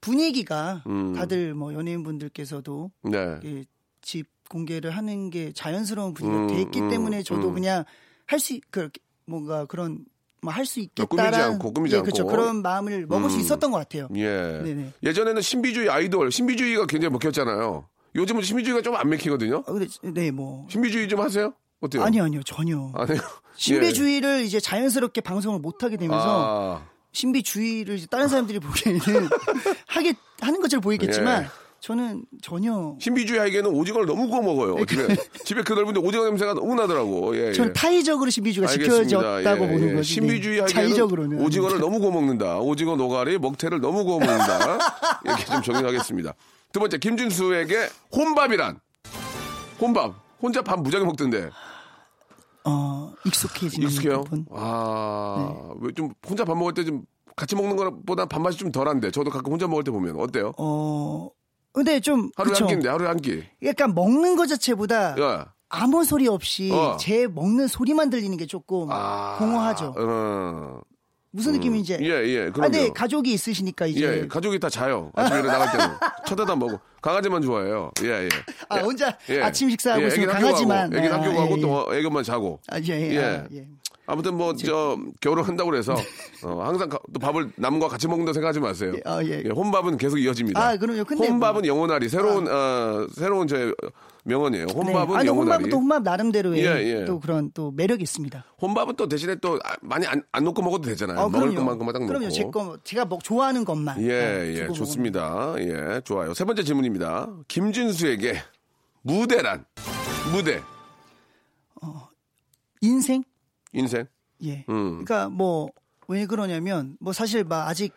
[0.00, 1.14] 분위기가 음.
[1.14, 3.40] 다들 뭐 연예인분들께서도 네.
[3.44, 3.64] 예,
[4.02, 7.54] 집 공개를 하는 게 자연스러운 분위기가 음, 돼 있기 음, 때문에 저도 음.
[7.54, 7.84] 그냥
[8.26, 10.04] 할 수 그렇게 뭔가 그런
[10.44, 12.22] 뭐 할수 꾸미지 있겠다라는 않고, 꾸미지 예, 그렇죠.
[12.22, 12.32] 않고.
[12.32, 13.40] 그런 마음을 먹을 수 음.
[13.40, 14.08] 있었던 것 같아요.
[14.14, 14.60] 예.
[14.62, 14.92] 네네.
[15.02, 17.88] 예전에는 신비주의 아이돌, 신비주의가 굉장히 먹혔잖아요.
[18.14, 19.64] 요즘은 신비주의가 좀안 먹히거든요.
[19.66, 21.52] 아, 근데 네, 뭐 신비주의 좀 하세요?
[21.80, 22.02] 어때요?
[22.02, 22.90] 아니요, 아니요, 전혀.
[22.94, 23.18] 아니요.
[23.56, 25.98] 신비주의를 이제 자연스럽게 방송을 못 하게 예.
[25.98, 29.00] 되면서 아, 신비주의를 다른 사람들이 보기에는
[29.86, 31.63] 하게 하는 것처럼 보이겠지만 예.
[31.84, 34.86] 저는 전혀 신비주의 하기에는 오징어를 너무 구워 먹어요.
[34.86, 35.06] 집에
[35.44, 37.36] 집에 그 넓은데 오징어 냄새가 너무 나더라고.
[37.36, 37.52] 예, 예.
[37.52, 39.04] 전 타의적으로 신비주의가 알겠습니다.
[39.04, 39.94] 지켜졌다고 예, 보는 예.
[39.96, 40.14] 거지.
[40.14, 40.60] 신비주의 네.
[40.62, 42.58] 하기에는 자의적으로는 오징어를 너무 구워 먹는다.
[42.60, 44.78] 오징어 노가리, 먹태를 너무 구워 먹는다.
[45.26, 46.32] 이렇게 좀 정리하겠습니다.
[46.72, 48.80] 두 번째 김준수에게 혼밥이란
[49.78, 50.14] 혼밥.
[50.40, 51.50] 혼자 밥 무지하게 먹던데
[52.64, 54.22] 어 익숙해지는 익숙해요?
[54.24, 54.46] 부분.
[54.52, 57.02] 아, 왜좀 혼자 밥 먹을 때 좀
[57.36, 60.52] 같이 먹는 것보다 밥맛이 좀 덜한데 저도 가끔 혼자 먹을 때 보면 어때요?
[60.56, 61.28] 어
[61.74, 62.64] 근데 좀 하루에 그쵸.
[62.64, 63.42] 한 끼인데 하루에 한 끼.
[63.64, 65.52] 약간 먹는 것 자체보다 야.
[65.68, 66.96] 아무 소리 없이 어.
[66.98, 69.92] 제 먹는 소리만 들리는 게 조금 아, 공허하죠.
[69.98, 70.80] 어.
[71.32, 71.98] 무슨 느낌인지.
[72.00, 72.46] 예, 예.
[72.46, 72.70] 아, 그럼요.
[72.70, 75.10] 근데 가족이 있으시니까 이제 예, 가족이 다 자요.
[75.16, 75.94] 아침에 일어나갈 때는.
[76.28, 76.78] 쳐다도 안 보고.
[77.02, 77.90] 강아지만 좋아해요.
[78.04, 78.28] 예, 예.
[78.68, 79.42] 아, 혼자 예.
[79.42, 80.96] 아침 식사하고 예, 있으면 강아지만.
[80.96, 81.60] 아, 학교 예, 가고 예.
[81.60, 82.60] 또 애기만 자고.
[82.68, 83.14] 아, 예, 예.
[83.16, 83.24] 예.
[83.24, 83.66] 아, 예.
[84.06, 85.94] 아무튼 뭐 저 결혼한다고 그래서
[86.44, 88.92] 어, 항상 가- 또 밥을 남과 같이 먹는다 생각하지 마세요.
[88.94, 89.42] 예, 아, 예.
[89.48, 90.60] 혼밥은 계속 이어집니다.
[90.62, 91.04] 아, 그럼요.
[91.04, 93.72] 근데 혼밥은 뭐- 영원하리 새로운 어, 새로운 제
[94.24, 94.66] 명언이에요.
[94.74, 95.18] 혼밥은 네.
[95.20, 95.30] 아니, 영원하리.
[95.64, 97.04] 혼밥은 또 혼밥 나름대로의 예, 예.
[97.06, 98.44] 또 그런 또 매력이 있습니다.
[98.60, 101.18] 혼밥은 또 대신에 또 아, 많이 안, 안 놓고 먹어도 되잖아요.
[101.18, 101.56] 아, 먹을 그럼요.
[101.60, 102.08] 것만큼만 딱 놓고.
[102.12, 102.28] 그럼요.
[102.30, 104.02] 제 거, 제가 먹, 좋아하는 것만.
[104.02, 105.54] 예, 네, 예, 좋습니다.
[105.58, 106.34] 예, 좋아요.
[106.34, 107.28] 세 번째 질문입니다.
[107.48, 108.42] 김진수에게
[109.02, 109.64] 무대란
[110.32, 110.62] 무대
[111.82, 112.00] 먹는
[112.80, 113.22] 인생?
[113.74, 114.06] 인생.
[114.42, 114.64] 예.
[114.68, 115.04] 음.
[115.04, 115.70] 그러니까 뭐
[116.08, 117.92] 왜 그러냐면 뭐 사실 막 아직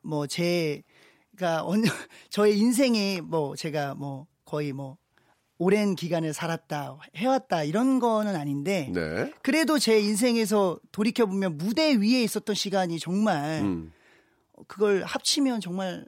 [0.00, 1.82] 뭐 제가 언
[2.30, 4.96] 저의 인생에 뭐 제가 뭐 거의 뭐
[5.58, 9.32] 오랜 기간을 살았다 해왔다 이런 거는 아닌데 네.
[9.42, 13.92] 그래도 제 인생에서 돌이켜 보면 무대 위에 있었던 시간이 정말 음,
[14.66, 16.04] 그걸 합치면 정말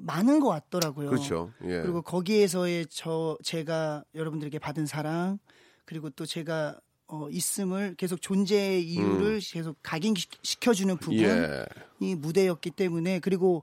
[0.00, 1.10] 많은 것 같더라고요.
[1.10, 1.52] 그렇죠.
[1.64, 1.80] 예.
[1.80, 5.38] 그리고 거기에서의 저 제가 여러분들에게 받은 사랑
[5.84, 11.64] 그리고 또 제가 어, 있음을 계속 존재의 이유를 계속 각인시켜주는 부분이 음.
[12.02, 12.14] 예.
[12.14, 13.62] 무대였기 때문에 그리고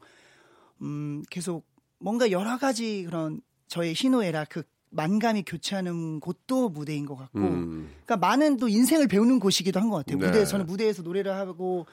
[0.81, 1.63] 음 계속
[1.99, 7.89] 뭔가 여러 가지 그런 저의 희노애락 그 만감이 교차하는 곳도 무대인 것 같고 음.
[8.03, 10.17] 그러니까 많은 또 인생을 배우는 곳이기도 한 것 같아요.
[10.19, 10.25] 네.
[10.27, 11.86] 무대 저는 무대에서 노래를 하고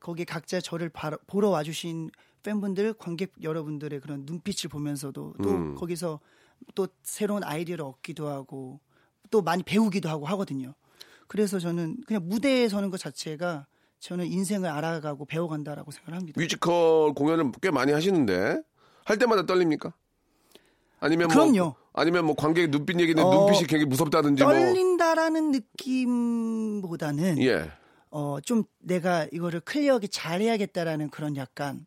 [0.00, 2.10] 거기에 각자 저를 바라- 보러 와주신
[2.42, 5.74] 팬분들, 관객 여러분들의 그런 눈빛을 보면서도 또 음.
[5.74, 6.20] 거기서
[6.74, 8.78] 또 새로운 아이디어를 얻기도 하고
[9.30, 10.74] 또 많이 배우기도 하고 하거든요.
[11.28, 13.66] 그래서 저는 그냥 무대에 서는 것 자체가
[14.00, 16.40] 저는 인생을 알아가고 배워간다라고 생각을 합니다.
[16.40, 18.60] 뮤지컬 공연을 꽤 많이 하시는데
[19.04, 19.92] 할 때마다 떨립니까?
[21.00, 21.58] 아니면 그럼요.
[21.58, 27.70] 뭐 아니면 뭐 관객 눈빛 얘기는 어, 눈빛이 굉장히 무섭다든지 떨린다라는 느낌보다는 뭐 예.
[28.10, 31.86] 어, 좀 내가 이거를 클리어하게 잘해야겠다라는 그런 약간,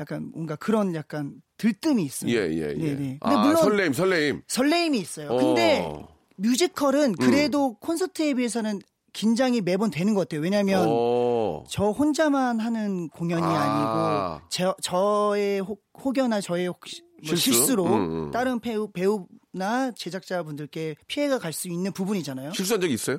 [0.00, 2.30] 약간 뭔가 그런 약간 들뜸이 있어요.
[2.32, 2.74] 예, 예, 예.
[2.74, 2.96] 네네.
[2.96, 4.42] 근데 아, 물론 설레임, 설레임.
[4.46, 5.36] 설레임이 있어요.
[5.36, 6.11] 근데 어.
[6.42, 8.80] 뮤지컬은 그래도 콘서트에 비해서는
[9.12, 10.40] 긴장이 매번 되는 것 같아요.
[10.40, 11.64] 왜냐하면 어.
[11.68, 13.48] 저 혼자만 하는 공연이 아.
[13.48, 14.38] 아.
[14.40, 17.52] 니고 저, 저의 혹, 혹여나 저의 혹시 뭐 실수?
[17.52, 17.92] 실수 로 음,
[18.26, 18.30] 음.
[18.30, 22.52] 다른 배우, 배우나 제작자분들께 피해가 갈 수 있는 부분이잖아요.
[22.54, 23.18] 실수한 적 있어요?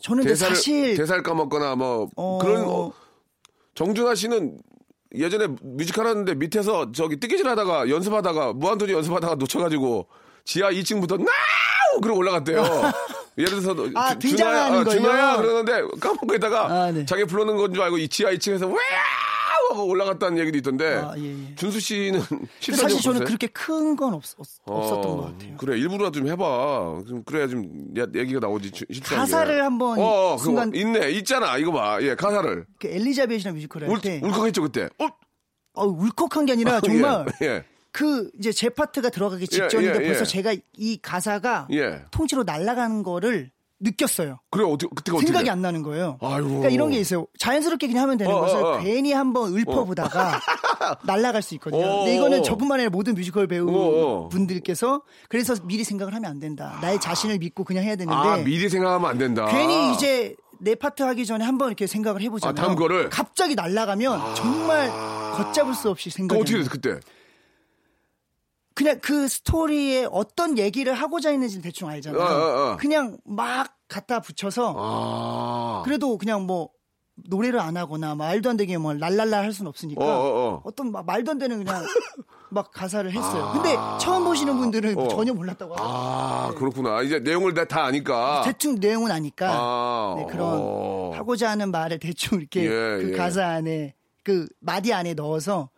[0.00, 2.92] 저는 대사를 사실 대사를 까먹거나 뭐 어, 그런 어,
[3.74, 4.58] 정준하 씨는
[5.14, 10.06] 예전에 뮤지컬 하는데 밑에서 저기 뜨개질 하다가 연습하다가 무한도전 연습하다가 놓쳐가지고
[10.44, 11.26] 지하 2층부터 나우
[12.02, 12.62] 그러고 올라갔대요.
[13.38, 15.36] 예를 들어서 아, 주- 등장하는 준하야, 아, 준하야?
[15.36, 17.04] 그러는데 까먹고 있다가 아, 네.
[17.06, 18.78] 자기 불러는 건 줄 알고 이 지하 2층에서 와우
[19.70, 21.54] 하고 올라갔다는 얘기도 있던데 아, 예, 예.
[21.54, 22.20] 준수 씨는
[22.60, 23.24] 사실 적 저는 없어요?
[23.26, 24.22] 그렇게 큰 건 없,
[24.64, 25.56] 어, 것 같아요.
[25.58, 27.02] 그래 일부러 좀 해봐.
[27.06, 27.64] 좀 그래야 좀
[27.96, 28.72] 야- 얘기가 나오지.
[29.04, 31.98] 가사를 한번 어, 어, 그거 순간- 있네 있잖아 이거 봐.
[32.02, 34.88] 예 가사를 그 엘리자벳이라는 뮤지컬 울, 할때 울컥했죠 그때.
[34.98, 35.06] 어?
[35.74, 37.64] 어, 울컥한 게 아니라 정말 예, 예.
[37.92, 40.06] 그 이제 제 파트가 들어가기 직전인데 예, 예.
[40.06, 42.02] 벌써 제가 이 가사가 예.
[42.10, 44.40] 통째로 날아가는 거를 느꼈어요.
[44.50, 45.50] 그래 어떻게 그때가 어떻게 생각이 돼?
[45.52, 46.18] 안 나는 거예요.
[46.20, 46.48] 아이고.
[46.48, 47.26] 그러니까 이런 게 있어요.
[47.38, 48.78] 자연스럽게 그냥 하면 되는 어, 것을 어, 어.
[48.80, 50.40] 괜히 한번 읊어보다가
[51.06, 51.84] 날아갈 수 있거든요.
[51.86, 52.42] 어, 근데 이거는 어.
[52.42, 54.28] 저뿐만 아니라 모든 뮤지컬 배우 어, 어.
[54.30, 56.76] 분들께서 그래서 미리 생각을 하면 안 된다.
[56.82, 59.46] 나의 자신을 믿고 그냥 해야 되는데 아 미리 생각하면 안 된다.
[59.46, 62.50] 괜히 이제 내 파트 하기 전에 한번 이렇게 생각을 해보잖아요.
[62.50, 63.08] 아, 다음 거를?
[63.10, 64.90] 갑자기 날아가면 정말
[65.36, 66.58] 걷잡을 수 없이 그 생각이 어떻게.
[66.58, 66.98] 됐어 그때?
[68.78, 72.22] 그냥 그 스토리에 어떤 얘기를 하고자 했는지는 대충 알잖아요.
[72.22, 72.76] 어, 어, 어.
[72.76, 76.70] 그냥 막 갖다 붙여서 아 그래도 그냥 뭐
[77.28, 80.70] 노래를 안 하거나 말도 안 되게 뭐 랄랄라 할 수는 없으니까 어, 어, 어.
[80.76, 81.82] 떤 말도 안 되는 그냥
[82.50, 83.50] 막 가사를 했어요.
[83.52, 85.08] 근데 처음 보시는 분들은 어.
[85.08, 85.98] 전혀 몰랐다고 하더라고요.
[85.98, 87.02] 아 그렇구나.
[87.02, 88.42] 이제 내용을 다, 다 아니까.
[88.44, 91.10] 대충 내용은 아니까 아, 네, 그런 어.
[91.16, 93.16] 하고자 하는 말을 대충 이렇게 예, 그 예.
[93.16, 95.68] 가사 안에 그 마디 안에 넣어서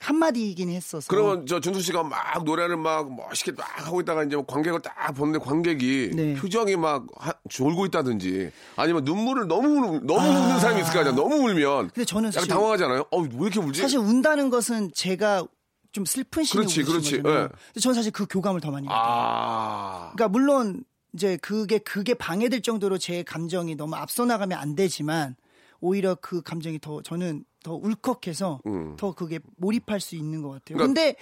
[0.00, 4.36] 한 마디이긴 했어서 그러면 저 준수 씨가 막 노래를 막 멋있게 막 하고 있다가 이제
[4.36, 6.34] 뭐 관객을 딱 보는데 관객이 네.
[6.34, 11.12] 표정이 막 하- 졸고 있다든지 아니면 눈물을 너무 울- 너무 우는 사람이 있을 거 아니야.
[11.14, 13.06] 너무 울면 근데 저는 약간 사실 당황하잖아요.
[13.10, 13.80] 어, 왜 이렇게 울지?
[13.80, 15.44] 사실 운다는 것은 제가
[15.90, 17.14] 좀 슬픈 신이 그렇지, 그렇지.
[17.16, 17.20] 예.
[17.22, 19.02] 근데 저는 사실 그 교감을 더 많이 받아요.
[19.04, 20.12] 아.
[20.14, 25.34] 그러니까 물론 이제 그게 그게 방해될 정도로 제 감정이 너무 앞서 나가면 안 되지만
[25.80, 28.96] 오히려 그 감정이 더 저는 더 울컥해서 음.
[28.96, 30.78] 더 그게 몰입할 수 있는 것 같아요.
[30.78, 31.16] 그러니까- 근데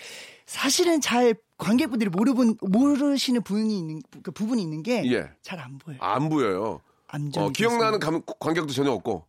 [0.46, 5.02] 사실은 잘 관객분들이 모르분 모르시는 부분이 있는 그 부분이 있는 게
[5.42, 5.78] 잘안 예.
[5.78, 5.98] 보여요.
[6.00, 6.80] 안 보여요.
[7.08, 7.98] 암전이 어, 기억나는.
[7.98, 9.24] 감, 관객도 전혀 없고.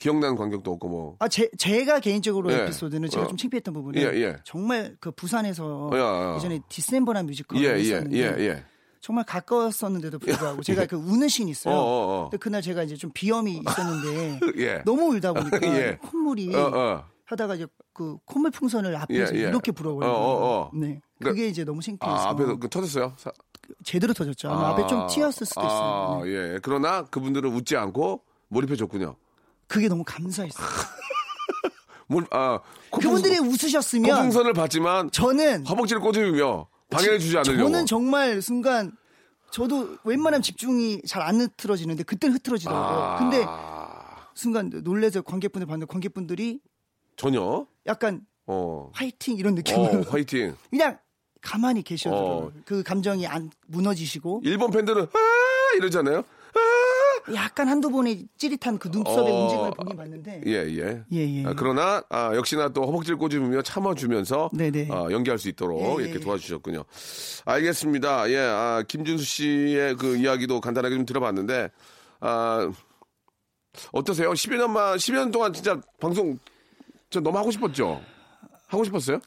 [0.00, 1.16] 기억나는 관객도 없고 뭐.
[1.20, 2.62] 아, 제, 제가 개인적으로 예.
[2.62, 3.28] 에피소드는 제가 어.
[3.28, 4.36] 좀 창피했던 부분은 예, 예.
[4.44, 6.34] 정말 그 부산에서 야, 야.
[6.36, 8.64] 예전에 디셈버란 뮤지컬을 예, 예, 했었는데 예, 예.
[9.08, 11.74] 정말 가까웠었는데도 불구하고 제가 그 우는 씬이 있어요.
[11.74, 12.22] 어, 어, 어.
[12.24, 14.82] 근데 그날 제가 이제 좀 비염이 있었는데 예.
[14.84, 15.96] 너무 울다 보니까 예.
[15.96, 17.04] 콧물이 어, 어.
[17.24, 19.48] 하다가 이제 그 콧물 풍선을 앞에서 예, 예.
[19.48, 20.12] 이렇게 불어버려요.
[20.12, 20.70] 어.
[20.74, 23.14] 네, 그러니까- 그게 이제 너무 창피해서 아, 앞에서 그 터졌어요?
[23.16, 23.32] 사-
[23.82, 24.50] 제대로 터졌죠.
[24.50, 26.20] 아마 앞에 좀 튀었을 수도 아, 있어요.
[26.24, 26.30] 네.
[26.54, 26.58] 예.
[26.62, 29.16] 그러나 그분들은 웃지 않고 몰입해 줬군요.
[29.68, 30.66] 그게 너무 감사했어요.
[32.08, 37.62] 뭘, 아, 코풍- 그분들이 웃으셨으면 코풍선을 봤지만 저는 허벅지를 꼬집으며 방해를 주지 않으려고.
[37.64, 38.92] 저는 정말 순간
[39.50, 42.98] 저도 웬만하면 집중이 잘 안 흐트러지는데 그때는 흐트러지더라고요.
[42.98, 43.44] 아, 근데
[44.34, 46.60] 순간 놀래서 관객분들 봤는데 관객분들이
[47.16, 47.66] 전혀.
[47.86, 48.90] 약간 어.
[48.94, 50.54] 화이팅 이런 어, 느낌으로 화이팅.
[50.70, 50.98] 그냥
[51.40, 52.46] 가만히 계셔더라고요.
[52.46, 52.52] 어.
[52.64, 56.24] 그 감정이 안 무너지시고 일본 팬들은 아 이러잖아요.
[57.28, 57.34] 아!
[57.34, 59.42] 약간 한두 번의 찌릿한 그 눈썹의 어.
[59.42, 61.04] 움직임을 보긴 봤는데 예, 예.
[61.12, 61.46] 예, 예.
[61.46, 64.88] 아, 그러나 아, 역시나 또 허벅지를 꼬집으며 참아주면서 네네.
[64.90, 66.20] 아, 연기할 수 있도록 예, 예, 이렇게 예.
[66.20, 66.84] 도와주셨군요.
[67.44, 68.30] 알겠습니다.
[68.30, 71.70] 예, 아, 김준수 씨의 그 이야기도 간단하게 좀 들어봤는데
[72.20, 72.70] 아,
[73.92, 74.32] 어떠세요?
[74.32, 76.38] 10여 년만 10여 년 동안 진짜 방송
[77.10, 78.00] 저 너무 하고 싶었죠.
[78.66, 79.20] 하고 싶었어요?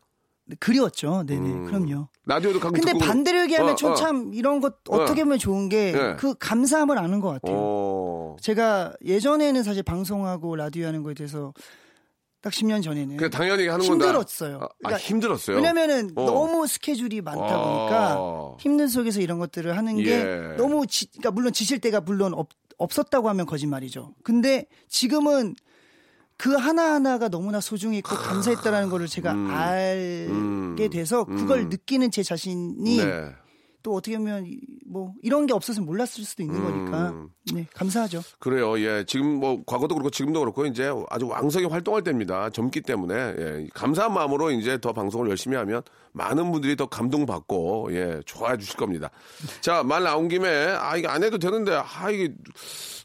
[0.59, 1.23] 그리웠죠.
[1.25, 1.49] 네네.
[1.49, 1.65] 음.
[1.65, 2.07] 그럼요.
[2.25, 3.95] 라디오도 가끔 근데 듣고 반대로 얘기하면 어, 전 어.
[3.95, 6.15] 참 이런 것 어떻게 보면 좋은 게 예.
[6.17, 7.55] 그 감사함을 아는 것 같아요.
[7.57, 8.35] 어.
[8.41, 11.53] 제가 예전에는 사실 방송하고 라디오 하는 거에 대해서
[12.41, 14.59] 딱 10년 전에는 그 당연히 하는 건데 힘들었어요.
[14.61, 15.55] 아, 아, 그러니까 힘들었어요.
[15.55, 16.25] 왜냐면은 어.
[16.25, 17.63] 너무 스케줄이 많다 아.
[17.63, 20.55] 보니까 힘든 속에서 이런 것들을 하는 게 예.
[20.57, 24.15] 너무 지, 그러니까 물론 지칠 때가 물론 없, 없었다고 하면 거짓말이죠.
[24.23, 25.55] 근데 지금은
[26.41, 30.75] 그 하나하나가 너무나 소중했고 감사했다라는 거를 제가 알게 음.
[30.91, 31.69] 돼서 그걸 음.
[31.69, 33.29] 느끼는 제 자신이 네.
[33.83, 36.63] 또 어떻게 보면 이- 뭐 이런 게 없었으면 몰랐을 수도 있는 음.
[36.91, 37.13] 거니까
[37.53, 38.21] 네 감사하죠.
[38.39, 38.79] 그래요.
[38.79, 39.03] 예.
[39.07, 42.49] 지금 뭐 과거도 그렇고 지금도 그렇고 이제 아주 왕성히 활동할 때입니다.
[42.49, 43.67] 젊기 때문에 예.
[43.75, 49.09] 감사한 마음으로 이제 더 방송을 열심히 하면 많은 분들이 더 감동받고 예, 좋아해 주실 겁니다.
[49.61, 52.33] 자, 말 나온 김에 아 이게 안 해도 되는데 아 이게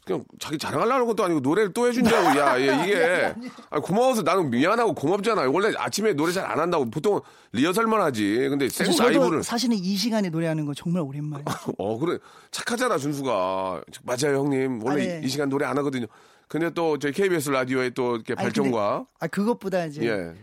[0.05, 3.33] 그냥 자기 자랑하려는 것도 아니고 노래를 또 해준다고 야 예, 이게
[3.69, 5.51] 아, 고마워서 나는 미안하고 고맙잖아요.
[5.51, 7.19] 원래 아침에 노래 잘 안 한다고 보통
[7.51, 8.47] 리허설만 하지.
[8.49, 11.43] 근데 생 라이브를 사실은 이 시간에 노래하는 거 정말 오랜만에.
[11.77, 12.17] 어, 그래.
[12.51, 13.83] 착하잖아, 준수가.
[14.03, 14.81] 맞아요, 형님.
[14.83, 15.21] 원래 아, 네.
[15.25, 16.05] 이 시간 노래 안 하거든요.
[16.47, 18.97] 근데 또 저희 KBS 라디오의 또 이렇게 발전과.
[18.97, 20.33] 근데, 아 그것보다 이제 예.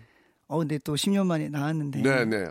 [0.47, 2.47] 어 근데 또 10년 만에 나왔는데 네, 네.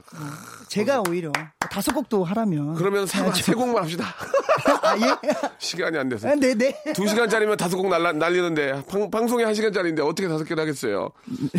[0.68, 1.32] 제가 오히려
[1.70, 3.20] 다섯 곡도 하라면 그러면 세.
[3.34, 4.06] 세 곡만 합시다.
[4.82, 5.16] 아, 예?
[5.60, 6.28] 시간이 안 돼서.
[6.30, 6.94] 아, 네네.
[6.96, 11.10] 두 시간짜리면 다섯 곡 날라, 날리는데 방, 방송이 한 시간짜리인데 어떻게 다섯 개를 하겠어요?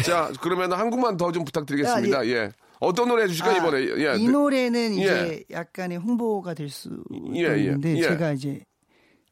[0.04, 2.18] 자, 그러면 한 곡만 더 좀 부탁드리겠습니다.
[2.18, 2.50] 아, 예.
[2.80, 3.80] 어떤 노래 해주실까 요 아, 이번에?
[4.04, 4.14] 예.
[4.18, 6.90] 이 노래는 이제 약간의 홍보가 될수
[7.34, 8.02] 예, 예, 있는데 예.
[8.02, 8.64] 제가 이제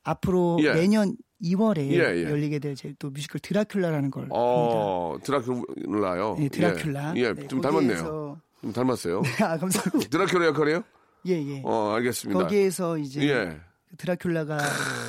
[0.05, 0.73] 앞으로 예.
[0.73, 2.25] 내년 2월에 예, 예.
[2.31, 4.27] 열리게 될 제 또 뮤지컬 드라큘라라는 걸.
[4.31, 6.37] 어, 드라큘라요.
[6.39, 7.17] 네, 드라큘라.
[7.17, 8.39] 예, 예, 네, 좀 닮았네요.
[8.63, 9.23] 좀 닮았어요.
[9.43, 10.09] 아 감사합니다.
[10.19, 10.85] 드라큘라 역할이에요?
[11.27, 11.63] 예 예.
[11.65, 12.41] 어, 알겠습니다.
[12.41, 13.57] 거기에서 이제 예.
[13.99, 14.59] 드라큘라가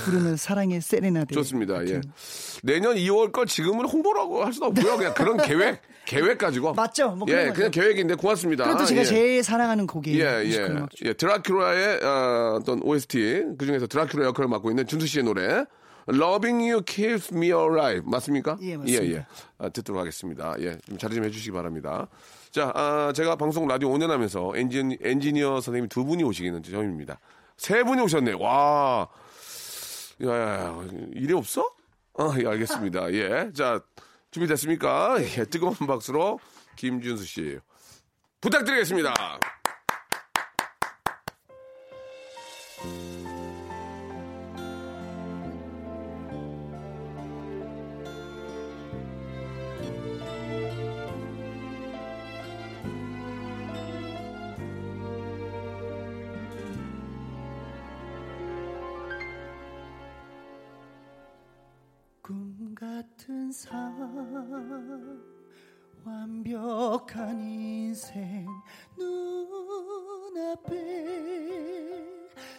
[0.06, 1.82] 부르는 사랑의 세레나데 좋습니다.
[1.88, 2.02] 예.
[2.02, 2.04] 같은-
[2.64, 4.98] 내년 2월 걸 지금은 홍보라고 할 수는 없고요.
[4.98, 6.74] 그냥 그런 계획, 계획 가지고.
[6.74, 7.12] 맞죠?
[7.12, 7.56] 뭐 그런 예, 거죠.
[7.56, 8.66] 그냥 계획인데 고맙습니다.
[8.66, 9.06] 그것도 제가 예.
[9.06, 10.24] 제일 사랑하는 곡이에요.
[10.26, 10.86] 예, 예.
[11.06, 15.64] 예, 드라큘라의 어, 어떤 OST, 그 중에서 드라큘라 역할을 맡고 있는 준수 씨의 노래.
[16.10, 18.02] Loving You Keeps Me Alive.
[18.06, 18.58] 맞습니까?
[18.62, 19.06] 예, 맞습니다.
[19.06, 19.26] 예, 예.
[19.58, 20.56] 아, 듣도록 하겠습니다.
[20.60, 22.08] 예, 좀 자리 좀 해주시기 바랍니다.
[22.52, 27.20] 자, 아, 제가 방송 라디오 5년 하면서 엔지니, 엔지니어 선생님 두 분이 오시기는 처음입니다.
[27.58, 28.34] 세 분이 오셨네.
[28.34, 29.08] 와.
[30.24, 31.70] 야, 야, 야, 일이 없어?
[32.18, 33.12] 아, 예, 알겠습니다.
[33.14, 33.52] 예.
[33.54, 33.82] 자,
[34.32, 35.18] 준비됐습니까?
[35.22, 36.40] 예, 뜨거운 박수로
[36.76, 37.60] 김준수 씨.
[38.42, 39.14] 부탁드리겠습니다.
[62.84, 65.24] 같은 삶
[66.04, 68.46] 완벽한 인생
[68.98, 70.68] 눈앞에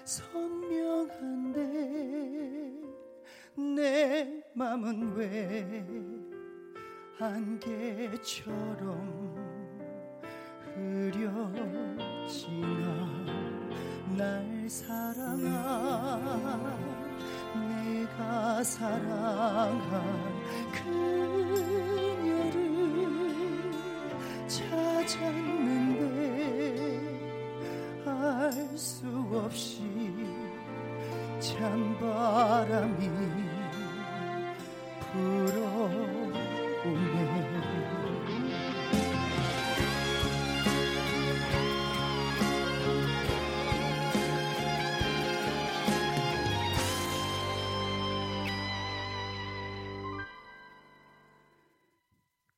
[0.06, 1.60] 선명한데
[3.76, 5.86] 내 맘은 왜
[7.20, 8.88] 안개처럼
[10.74, 12.24] 흐려지나?
[14.16, 16.24] 날 사랑한
[17.84, 19.82] 내가 사랑한
[20.72, 21.54] 그녀를
[24.48, 26.04] 찾았는데
[28.06, 29.82] 알 수 없이
[31.38, 33.08] 찬바람이
[35.00, 35.43] 불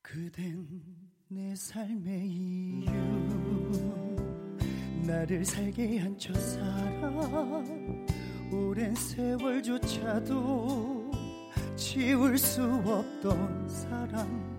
[0.09, 0.67] 그댄
[1.27, 2.91] 내 삶의 이유
[5.05, 8.07] 나를 살게 한 첫사랑
[8.53, 10.31] 오랜 세월조차도
[11.75, 14.57] 지울 수 없던 사랑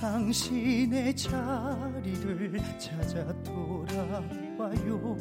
[0.00, 5.16] 당신의 자리를 찾아 돌아와요.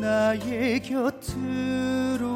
[0.00, 2.29] 나의 곁으로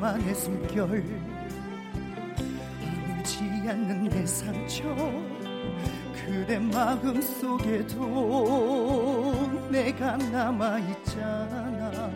[0.00, 1.04] 나만의 숨결.
[3.18, 4.84] 울지 않는 내 상처.
[6.14, 8.00] 그대 마음 속에도
[9.70, 12.10] 내가 남아있잖아.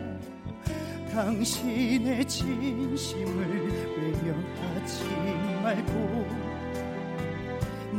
[1.13, 3.67] 당신의 진심을
[3.97, 5.05] 외면하지
[5.61, 6.25] 말고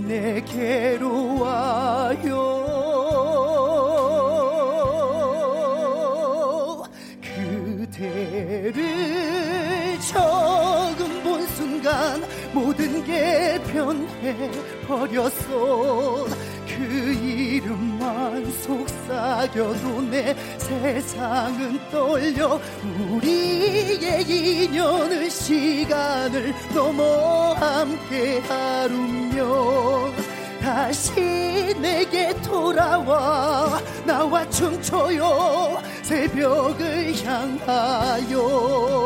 [0.04, 2.64] 내게로 와요.
[7.22, 9.35] 그대를
[12.56, 14.50] 모든 게 변해
[14.88, 16.24] 버렸어
[16.66, 22.58] 그 이름만 속삭여도 내 세상은 떨려
[23.10, 30.10] 우리의 인연은 시간을 넘어 함께 하루며
[30.58, 31.12] 다시
[31.78, 38.96] 내게 돌아와 나와 춤춰요 새벽을 향하여.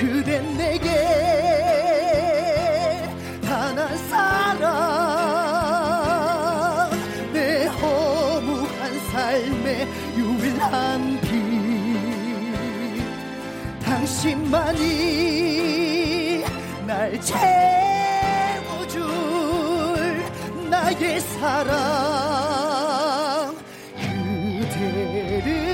[0.00, 1.69] 그댄 내게
[14.20, 14.84] 당신만이
[16.86, 19.00] 날 채워줄
[20.68, 21.70] 나의 사랑.
[25.22, 25.64] 그대를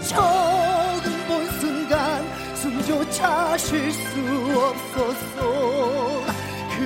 [0.00, 2.24] 처음 본 순간
[2.54, 4.18] 숨조차 쉴 수
[4.56, 6.24] 없었어
[6.74, 6.82] 그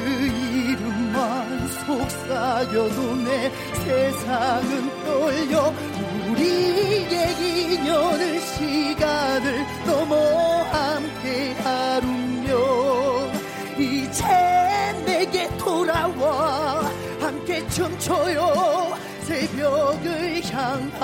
[0.67, 3.53] 이름만 속삭여도 내
[3.85, 5.73] 세상은 떨려
[6.41, 12.49] 우리의 인연을 시간을 넘어 함께 하루며
[13.79, 14.25] 이제
[15.05, 16.83] 내게 돌아와
[17.21, 18.99] 함께 춤춰요.
[19.23, 21.01] 새벽을 향하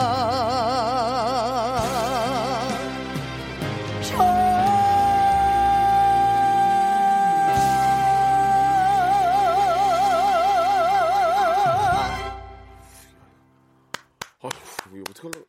[14.96, 15.44] 이거 어떡하려.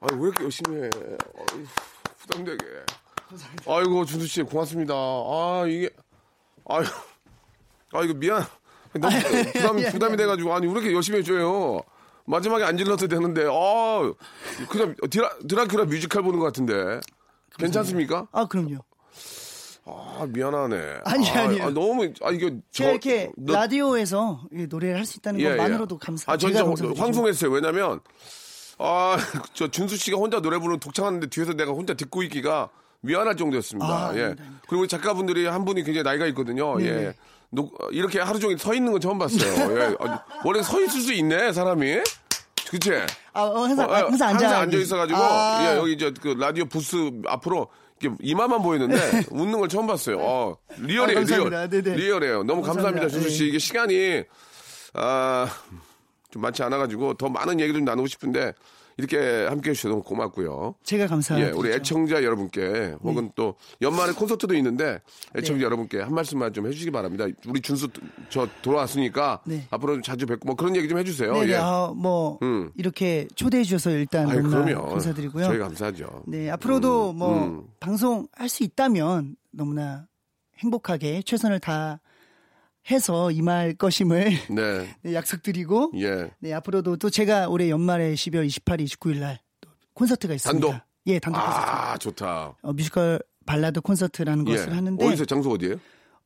[0.00, 0.84] 아유, 왜 이렇게 열심히 해.
[0.84, 1.66] 아유,
[2.18, 2.66] 부담되게.
[3.66, 4.94] 아이고, 준수 씨, 고맙습니다.
[4.94, 5.90] 아, 이게,
[6.66, 6.84] 아유,
[7.92, 8.46] 아, 이거 미안.
[8.94, 9.16] 너무
[9.52, 10.54] 부담, 부담이 돼가지고.
[10.54, 11.82] 아니, 왜 이렇게 열심히 해줘요?
[12.24, 14.12] 마지막에 안 질러도 되는데, 아
[14.68, 17.00] 그냥 드라, 드라큘라 뮤지컬 보는 것 같은데.
[17.58, 18.28] 괜찮습니까?
[18.32, 18.78] 아 그럼요
[19.90, 20.98] 아, 미안하네.
[21.04, 21.64] 아니, 아, 아니요.
[21.64, 22.50] 아, 너무, 아, 이거.
[22.70, 26.04] 제가 이렇게 너- 라디오에서 이 노래를 할 수 있다는 예, 것만으로도 예.
[26.04, 26.32] 감사.
[26.32, 27.00] 아, 전 제가 진짜.
[27.02, 27.50] 황송했어요.
[27.50, 28.00] 왜냐면,
[28.78, 29.16] 아,
[29.54, 32.68] 저 준수 씨가 혼자 노래 부르는 독창하는데 뒤에서 내가 혼자 듣고 있기가
[33.00, 33.86] 미안할 정도였습니다.
[33.88, 34.22] 아, 예.
[34.22, 34.62] 아닙니다, 아닙니다.
[34.68, 36.76] 그리고 작가분들이 한 분이 굉장히 나이가 있거든요.
[36.78, 36.90] 네, 예.
[36.92, 37.12] 네.
[37.50, 39.80] 노- 이렇게 하루 종일 서 있는 건 처음 봤어요.
[39.80, 39.96] 예.
[40.00, 41.98] 아, 원래 서 있을 수 있네, 사람이.
[42.70, 42.92] 그치?
[43.32, 44.58] 아, 어, 항상, 어, 아, 항상 앉아.
[44.58, 45.72] 앉아 있어가지고, 아.
[45.72, 47.68] 예, 여기 저그 라디오 부스 앞으로
[48.20, 48.96] 이마만 보이는데
[49.30, 50.18] 웃는 걸 처음 봤어요.
[50.20, 51.22] 어, real이에요, 아.
[51.22, 51.68] real.
[51.70, 51.96] 네네.
[51.96, 52.42] real이에요.
[52.44, 53.08] 너무 감사합니다, 감사합니다.
[53.08, 53.42] 준수 씨.
[53.42, 53.48] 네.
[53.48, 54.24] 이게 시간이,
[54.94, 55.48] 아,
[56.30, 58.52] 좀 많지 않아가지고 더 많은 얘기 좀 나누고 싶은데
[58.98, 60.74] 이렇게 함께 해주셔서 너무 고맙고요.
[60.82, 61.56] 제가 예, 감사합니다.
[61.56, 63.32] 우리 애청자 여러분께 혹은 네.
[63.36, 65.00] 또 연말에 콘서트도 있는데
[65.36, 67.24] 애청자 여러분께 한 말씀만 좀 해주시기 바랍니다.
[67.46, 67.88] 우리 준수
[68.28, 69.66] 저 돌아왔으니까 네.
[69.70, 71.32] 앞으로 좀 자주 뵙고 뭐 그런 얘기 좀 해주세요.
[71.34, 71.56] 네, 네, 예.
[71.56, 72.70] 아, 뭐 음.
[72.76, 74.88] 이렇게 초대해 주셔서 일단 아유, 그럼요.
[74.88, 75.44] 감사드리고요.
[75.44, 76.24] 저희 감사하죠.
[76.26, 77.64] 네, 앞으로도 뭐 음.
[77.80, 80.08] 방송 할 수 있다면 너무나
[80.58, 82.00] 행복하게 최선을 다
[82.90, 86.30] 해서 임할 것임을 네, 네, 약속드리고 예.
[86.38, 90.66] 네, 앞으로도 또 제가 올해 연말에 12월 28일, 29일 날또 콘서트가 있습니다.
[90.66, 90.82] 단독?
[91.06, 91.66] 예, 단독 콘서트.
[91.66, 92.56] 아, 좋다.
[92.62, 94.52] 어, 뮤지컬 발라드 콘서트라는 예.
[94.52, 95.76] 것을 하는데 어디서 장소 어디예요?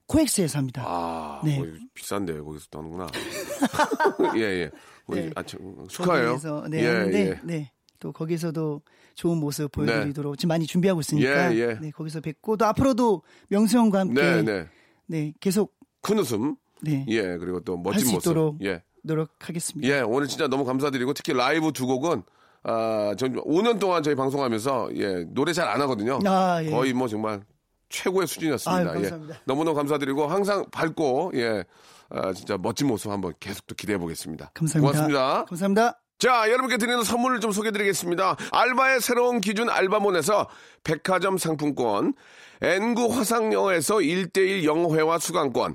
[0.06, 0.82] 코엑스에서 합니다.
[0.84, 1.58] 아, 네.
[1.58, 3.06] 거기 비싼데 거기서 또 하는구나.
[4.36, 4.70] 예, 예.
[5.06, 5.30] 거기 네.
[5.34, 6.26] 아, 참, 축하해요.
[6.26, 7.40] 거기에서 네, 예, 하는데 예.
[7.44, 7.72] 네.
[7.98, 8.82] 또 거기서도
[9.14, 11.78] 좋은 모습 보여드리도록 지금 많이 준비하고 있으니까 예, 예.
[11.80, 14.68] 네, 거기서 뵙고 또 앞으로도 명수 형과 함께 네, 네,
[15.06, 15.32] 네.
[15.38, 15.72] 계속
[16.02, 16.56] 큰 웃음.
[16.82, 18.64] 네, 예, 그리고 또할 멋진 수 모습.
[18.64, 18.82] 예.
[19.04, 19.88] 노력하겠습니다.
[19.88, 22.22] 예, 오늘 진짜 너무 감사드리고 특히 라이브 두 곡은
[22.64, 26.20] 아, 전 5년 동안 저희 방송하면서 예, 노래 잘 안 하거든요.
[26.26, 26.70] 아, 예.
[26.70, 27.42] 거의 뭐 정말
[27.88, 28.90] 최고의 수준이었습니다.
[28.90, 29.34] 아유, 감사합니다.
[29.34, 29.38] 예.
[29.44, 31.64] 너무너무 감사드리고 항상 밝고 예.
[32.10, 34.50] 아, 진짜 멋진 모습 한번 계속 또 기대해 보겠습니다.
[34.54, 34.92] 감사합니다.
[34.92, 35.44] 고맙습니다.
[35.46, 35.98] 감사합니다.
[36.18, 38.36] 자, 여러분께 드리는 선물을 좀 소개해 드리겠습니다.
[38.52, 40.46] 알바의 새로운 기준 알바몬에서
[40.84, 42.14] 백화점 상품권,
[42.60, 45.74] N구 화상영어에서 1대1 영어회화 수강권,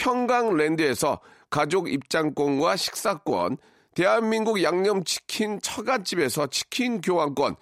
[0.00, 1.20] 평강랜드에서
[1.50, 3.58] 가족 입장권과 식사권,
[3.94, 7.56] 대한민국 양념치킨 처갓집에서 치킨 교환권,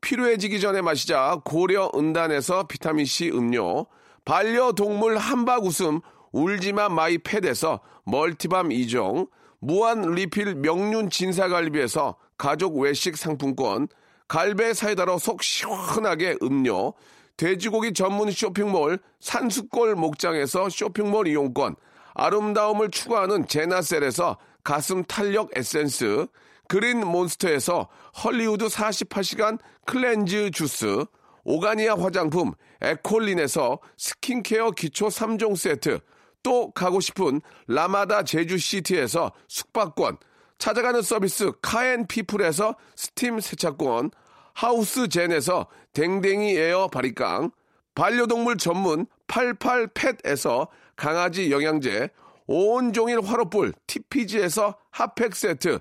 [0.00, 3.86] 필요해지기 전에 마시자 고려 은단에서 비타민C 음료,
[4.24, 6.00] 반려동물 함박 웃음
[6.32, 9.28] 울지마 마이 팻에서 multi balm 2종,
[9.58, 13.86] 무한 리필 명륜 진사갈비에서 가족 외식 상품권,
[14.28, 16.94] 갈배 사이다로 속 시원하게 음료,
[17.42, 21.74] 돼지고기 전문 쇼핑몰 산수골 목장에서 쇼핑몰 이용권,
[22.14, 26.28] 아름다움을 추구하는 제나셀에서 가슴 탄력 에센스,
[26.68, 27.88] 그린 몬스터에서
[28.22, 31.04] 헐리우드 48시간 cleanse 주스,
[31.42, 35.98] 오가니아 화장품 에콜린에서 스킨케어 기초 3종 세트,
[36.44, 40.16] 또 가고 싶은 라마다 제주시티에서 숙박권,
[40.58, 44.12] 찾아가는 서비스 카앤피플에서 스팀 세차권,
[44.54, 47.50] 하우스젠에서 댕댕이 에어 바리깡,
[47.94, 52.10] 반려동물 전문 88팻에서 강아지 영양제,
[52.46, 55.78] 온종일 화로불 TPG에서 핫팩 세트,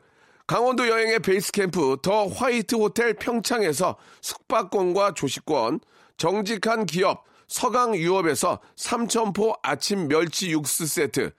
[0.47, 5.80] 강원도 여행의 베이스 캠프 더 화이트 호텔 평창에서 숙박권과 조식권,
[6.17, 11.32] 정직한 기업 서강 유업에서 삼천포 아침 멸치 육수 세트,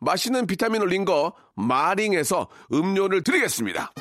[0.00, 3.92] 맛있는 비타민 올린 거 마링에서 음료를 드리겠습니다.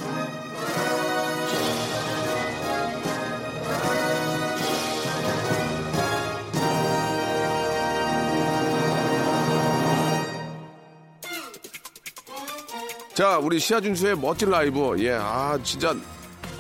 [13.20, 14.96] 자, 우리 시아준수의 멋진 라이브.
[15.00, 15.94] 예, 아, 진짜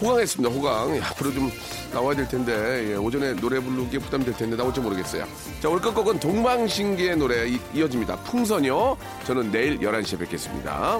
[0.01, 0.93] 호강했습니다, 호강.
[0.93, 1.49] 예, 앞으로 좀
[1.93, 5.25] 나와야 될 텐데, 예, 오전에 노래 부르기 부담될 텐데, 나올지 모르겠어요.
[5.61, 8.17] 자, 오늘 끝곡은 동방신기의 노래 이, 이어집니다.
[8.23, 8.97] 풍선이요.
[9.25, 10.99] 저는 내일 11시에 뵙겠습니다.